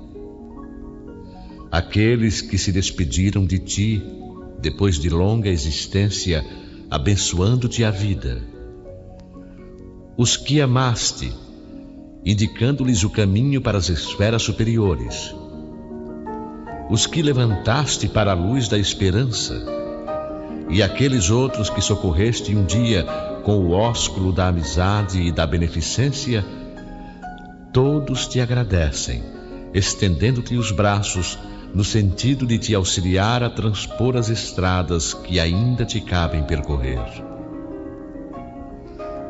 [1.72, 4.04] Aqueles que se despediram de ti
[4.60, 6.44] depois de longa existência,
[6.90, 8.53] abençoando-te a vida
[10.16, 11.34] os que amaste,
[12.24, 15.34] indicando-lhes o caminho para as esferas superiores,
[16.90, 19.66] os que levantaste para a luz da esperança,
[20.70, 23.06] e aqueles outros que socorreste um dia
[23.44, 26.46] com o ósculo da amizade e da beneficência,
[27.74, 29.24] todos te agradecem,
[29.74, 31.38] estendendo-te os braços
[31.74, 37.33] no sentido de te auxiliar a transpor as estradas que ainda te cabem percorrer.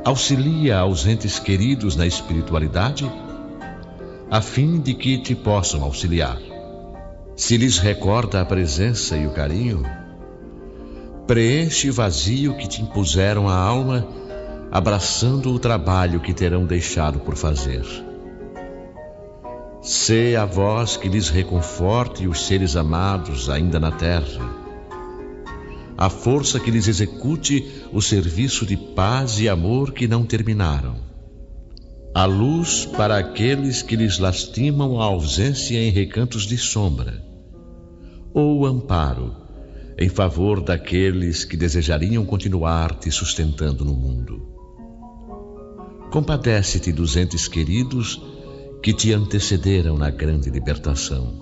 [0.05, 3.09] Auxilia aos entes queridos na espiritualidade,
[4.29, 6.37] a fim de que te possam auxiliar.
[7.37, 9.81] Se lhes recorda a presença e o carinho,
[11.25, 14.05] preenche o vazio que te impuseram a alma,
[14.69, 17.85] abraçando o trabalho que terão deixado por fazer.
[19.81, 24.62] Sê a voz que lhes reconforte os seres amados ainda na terra
[25.97, 30.97] a força que lhes execute o serviço de paz e amor que não terminaram.
[32.15, 37.23] A luz para aqueles que lhes lastimam a ausência em recantos de sombra.
[38.33, 39.35] Ou amparo,
[39.97, 44.53] em favor daqueles que desejariam continuar te sustentando no mundo.
[46.11, 48.21] Compadece-te dos entes queridos
[48.83, 51.41] que te antecederam na grande libertação.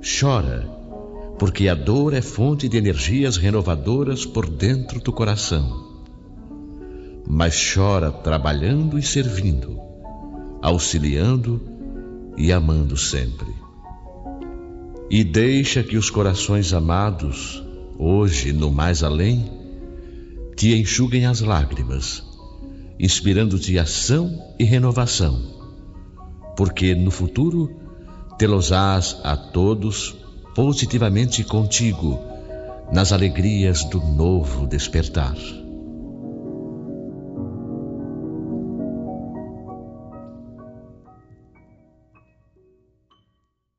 [0.00, 0.83] Chora,
[1.38, 5.92] porque a dor é fonte de energias renovadoras por dentro do coração.
[7.26, 9.78] Mas chora trabalhando e servindo,
[10.62, 11.60] auxiliando
[12.36, 13.52] e amando sempre.
[15.10, 17.62] E deixa que os corações amados,
[17.98, 19.50] hoje no mais além,
[20.56, 22.22] te enxuguem as lágrimas,
[22.98, 25.42] inspirando-te ação e renovação,
[26.56, 27.70] porque no futuro
[28.38, 30.23] te-los-ás a todos
[30.54, 32.18] positivamente contigo
[32.92, 35.34] nas alegrias do novo despertar.